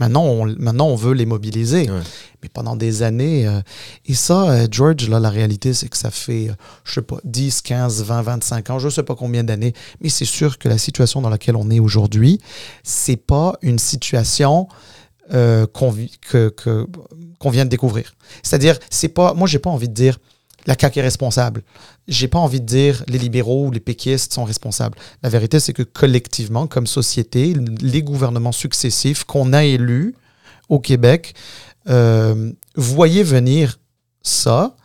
[0.00, 1.88] Maintenant on, maintenant, on veut les mobiliser.
[1.90, 2.00] Ouais.
[2.42, 3.46] Mais pendant des années.
[3.46, 3.60] euh,
[4.06, 7.18] et ça, euh, George, là, la réalité, c'est que ça fait, euh, je sais pas,
[7.24, 9.72] 10, 15, 20, 25 ans, je sais pas combien d'années.
[10.00, 12.40] Mais c'est sûr que la situation dans laquelle on est aujourd'hui,
[12.82, 14.68] c'est pas une situation
[15.32, 16.86] euh, qu'on vi- que- que-
[17.38, 18.14] qu'on vient de découvrir.
[18.42, 19.32] C'est-à-dire, c'est pas.
[19.32, 20.18] Moi, j'ai pas envie de dire
[20.66, 21.62] la CAQ est responsable.
[22.08, 24.96] J'ai pas envie de dire les libéraux ou les péquistes sont responsables.
[25.22, 30.14] La vérité, c'est que collectivement, comme société, les gouvernements successifs qu'on a élus
[30.68, 31.34] au Québec
[31.88, 33.78] euh, voyaient venir
[34.22, 34.76] ça.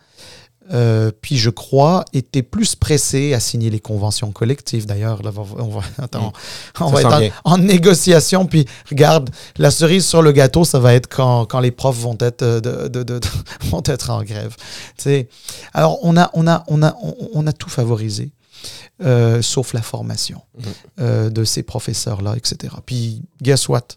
[0.71, 4.85] Euh, puis je crois étaient plus pressés à signer les conventions collectives.
[4.85, 6.31] D'ailleurs, on va, va- attends,
[6.79, 8.45] on Ça va s'en être en, en négociation.
[8.45, 12.17] Puis regarde, la cerise sur le gâteau, ça va être quand, quand les profs vont
[12.19, 13.27] être, euh, de, de- de- de-
[13.69, 14.55] vont être en grève.
[15.73, 16.95] Alors, on a, on, a, on, a,
[17.33, 18.31] on, a tout favorisé,
[19.01, 20.65] euh, sauf la formation Mhm.
[20.99, 22.73] euh, de ces professeurs-là, etc.
[22.85, 23.87] Puis, guess what?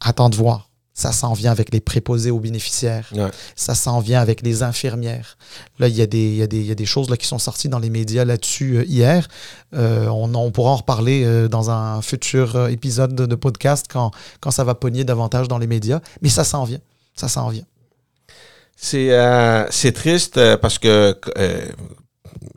[0.00, 0.68] Attends de voir.
[0.94, 3.08] Ça s'en vient avec les préposés aux bénéficiaires.
[3.14, 3.30] Ouais.
[3.56, 5.38] Ça s'en vient avec les infirmières.
[5.78, 7.70] Là, il y, a des- il y, y a des choses là, qui sont sorties
[7.70, 9.26] dans les médias là-dessus euh, hier.
[9.74, 14.10] Euh, on, on pourra en reparler euh, dans un futur épisode de, de podcast quand,
[14.40, 16.00] quand ça va pogner davantage dans les médias.
[16.20, 16.80] Mais ça s'en vient.
[17.16, 17.64] Ça s'en vient.
[18.76, 21.18] C'est triste parce que,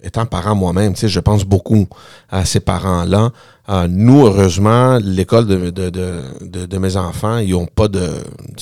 [0.03, 1.87] étant parent moi-même, je pense beaucoup
[2.29, 3.31] à ces parents-là.
[3.69, 8.09] Euh, nous, heureusement, l'école de, de, de, mes enfants, ils n'ont pas de,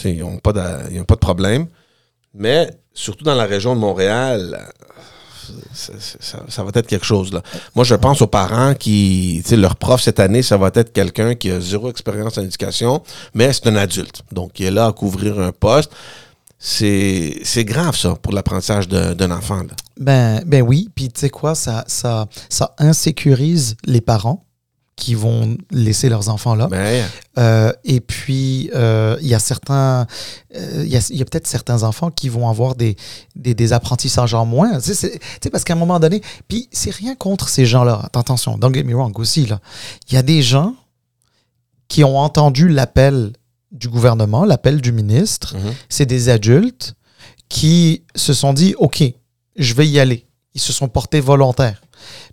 [0.05, 0.61] ils ont pas de,
[0.91, 1.67] ils ont pas de problème.
[2.33, 4.65] Mais surtout dans la région de Montréal,
[5.73, 5.93] ça,
[6.47, 7.41] ça- va être quelque chose là.
[7.75, 11.51] Moi, je pense aux parents qui, leur prof cette année, ça va être quelqu'un qui
[11.51, 13.03] a zéro expérience en éducation,
[13.33, 15.91] mais c'est un adulte, donc qui est là à couvrir un poste.
[16.65, 19.57] C'est c'est grave ça pour l'apprentissage d'un enfant.
[19.63, 19.73] là.
[19.99, 20.87] Ben, ben oui.
[20.95, 24.45] Puis tu sais quoi, ça, ça, ça insécurise les parents
[24.95, 26.67] qui vont laisser leurs enfants là.
[26.67, 27.03] Ben,
[27.37, 30.07] Euh, et puis, euh, il y a certains,
[30.55, 32.95] euh, il y a, il y a peut-être certains enfants qui vont avoir des,
[33.35, 34.75] des, des apprentissages en moins.
[34.79, 37.65] Tu sais, c'est- tu sais, parce qu'à un moment donné, puis c'est rien contre ces
[37.65, 38.07] gens-là.
[38.13, 39.59] Attention, don't get me wrong aussi, là.
[40.07, 40.75] Il y a des gens
[41.89, 43.33] qui ont entendu l'appel
[43.73, 45.55] du gouvernement, l'appel du ministre.
[45.57, 45.73] mhm.
[45.89, 46.93] C'est des adultes
[47.49, 49.03] qui se sont dit, OK,
[49.57, 50.25] je vais y aller.
[50.55, 51.81] Ils se sont portés volontaires.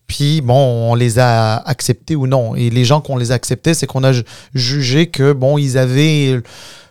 [0.07, 0.55] Puis, bon,
[0.91, 2.55] on les a acceptés ou non.
[2.55, 4.24] Et les gens qu'on les a acceptés, c'est qu'on a ju-
[4.55, 6.41] jugé que, bon, ils avaient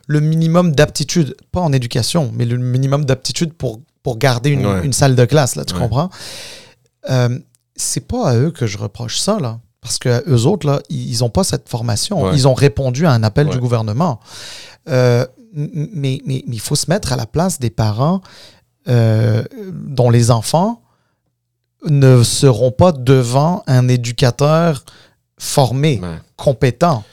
[0.07, 4.85] le minimum d'aptitude, pas en éducation, mais le minimum d'aptitude pour, pour garder une, Ouais.
[4.85, 5.81] une salle de classe, là, tu Ouais.
[5.81, 6.09] comprends?
[7.09, 7.37] Euh,
[7.75, 9.59] c'est pas à eux que je reproche ça, là.
[9.81, 12.23] Parce que eux autres, là, ils n'ont pas cette formation.
[12.23, 12.31] Ouais.
[12.33, 13.53] Ils ont répondu à un appel Ouais.
[13.53, 14.19] du gouvernement.
[14.89, 18.21] Euh, mais, mais, il faut se mettre à la place des parents
[18.87, 20.81] euh, dont les enfants
[21.85, 24.83] ne seront pas devant un éducateur
[25.37, 26.01] formé,
[26.35, 27.03] compétent.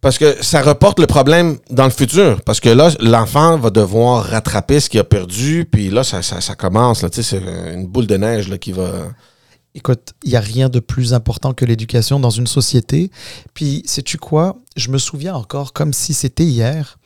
[0.00, 2.40] Parce que ça reporte le problème dans le futur.
[2.42, 6.54] Parce que là, l'enfant va devoir rattraper ce qu'il a perdu, puis là, ça, ça,
[6.54, 7.02] commence.
[7.02, 7.38] Là, c'est
[7.72, 8.90] une boule de neige là, qui va.
[9.76, 13.10] Écoute, il n'y a rien de plus important que l'éducation dans une société.
[13.52, 14.56] Puis, sais-tu quoi?
[14.74, 16.98] Je me souviens encore comme si c'était hier,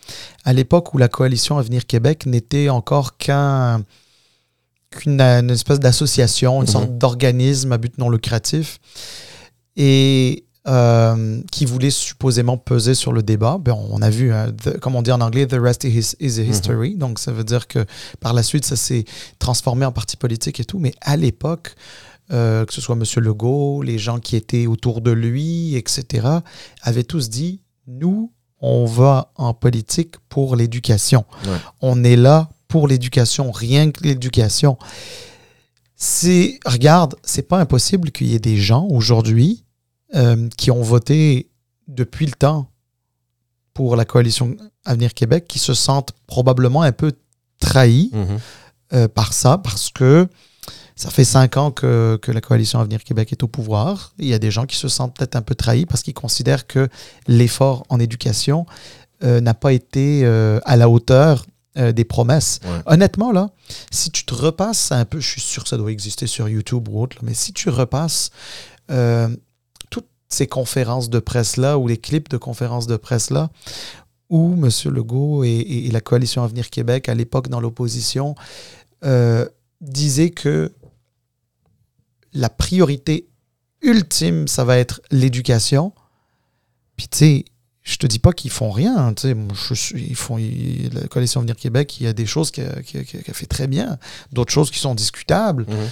[0.44, 3.82] à l'époque où la coalition Avenir Québec n'était encore qu'un
[4.90, 6.72] qu'une espèce d'association, une mhm.
[6.72, 8.78] sorte d'organisme à but non lucratif,
[9.76, 13.58] et euh, qui voulait supposément peser sur le débat.
[13.60, 16.50] Ben, on a vu, hein, comme on dit en anglais, the rest is, a mhm.
[16.50, 16.94] history.
[16.94, 17.84] Donc, ça veut dire que
[18.20, 19.04] par la suite, ça s'est
[19.40, 20.78] transformé en parti politique et tout.
[20.78, 21.74] Mais à l'époque,
[22.32, 23.04] euh, que ce soit M.
[23.16, 26.28] Legault, les gens qui étaient autour de lui, etc.,
[26.82, 31.24] avaient tous dit, nous, on va en politique pour l'éducation.
[31.80, 34.78] On est là pour l'éducation, rien que l'éducation.
[35.96, 39.64] C'est, regarde, c'est pas impossible qu'il y ait des gens aujourd'hui
[40.14, 41.50] euh, qui ont voté
[41.88, 42.70] depuis le temps
[43.74, 47.12] pour la coalition Avenir Québec qui se sentent probablement un peu
[47.58, 48.38] trahis mhm.
[48.94, 50.28] euh, par ça parce que
[51.00, 54.12] ça fait cinq ans que, que, la coalition Avenir Québec est au pouvoir.
[54.18, 56.66] Il y a des gens qui se sentent peut-être un peu trahis parce qu'ils considèrent
[56.66, 56.90] que
[57.26, 58.66] l'effort en éducation
[59.24, 61.46] euh, n'a pas été euh, à la hauteur
[61.78, 62.60] euh, des promesses.
[62.84, 63.48] Honnêtement, là,
[63.90, 66.86] si tu te repasses un peu, je suis sûr que ça doit exister sur YouTube
[66.90, 68.30] ou autre, mais si tu repasses
[69.88, 73.48] toutes ces conférences de presse-là ou les clips de conférences de presse-là,
[74.28, 74.68] où M.
[74.92, 78.34] Legault et, et, la coalition Avenir Québec, à l'époque dans l'opposition,
[79.80, 80.72] disaient que
[82.32, 83.28] la priorité
[83.82, 85.92] ultime, ça va être l'éducation.
[86.96, 87.44] Puis, tu sais,
[87.82, 88.96] je te dis pas qu'ils font rien.
[88.96, 92.84] Hein, tu sais, ils font, la Coalition Venir Québec, il y a des choses qu'elle
[92.84, 93.98] fait très bien,
[94.32, 95.66] d'autres choses qui sont discutables.
[95.68, 95.88] Mhm.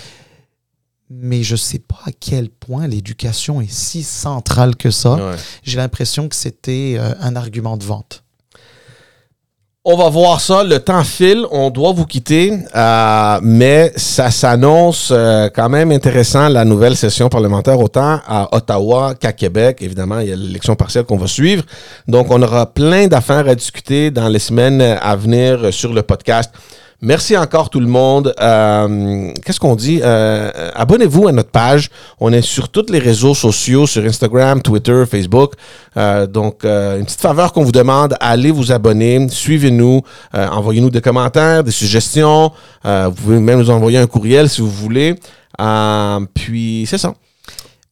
[1.11, 5.37] Mais je sais pas à quel point l'éducation est si centrale que ça.
[5.63, 8.25] J'ai l'impression que c'était euh, un argument de vente.
[9.91, 10.65] On va voir ça.
[10.65, 11.47] Le temps file.
[11.51, 12.53] On doit vous quitter.
[12.77, 19.15] Euh, mais ça s'annonce euh, quand même intéressant, la nouvelle session parlementaire, autant à Ottawa
[19.19, 19.79] qu'à Québec.
[19.81, 21.63] Évidemment, il y a l'élection partielle qu'on va suivre.
[22.07, 26.53] Donc, on aura plein d'affaires à discuter dans les semaines à venir sur le podcast.
[27.01, 28.35] Merci encore tout le monde.
[28.41, 30.01] Euh, qu'est-ce qu'on dit?
[30.03, 31.91] Euh, abonnez-vous à notre page.
[32.19, 35.53] On est sur tous les réseaux sociaux, sur Instagram, Twitter, Facebook.
[35.97, 41.63] Euh, donc, une petite faveur qu'on vous demande, allez vous abonner, suivez-nous, envoyez-nous des commentaires,
[41.63, 42.51] des suggestions.
[42.85, 45.15] vous pouvez même nous envoyer un courriel si vous voulez.
[46.35, 47.15] puis, c'est ça.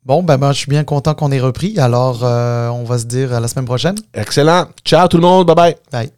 [0.04, 1.78] Bon, ben, ben, je suis bien content qu'on ait repris.
[1.78, 3.94] Alors, on va se dire à la semaine prochaine.
[4.14, 4.66] Excellent.
[4.84, 5.46] Ciao tout le monde.
[5.46, 5.76] Bye bye.
[5.92, 6.15] Bye.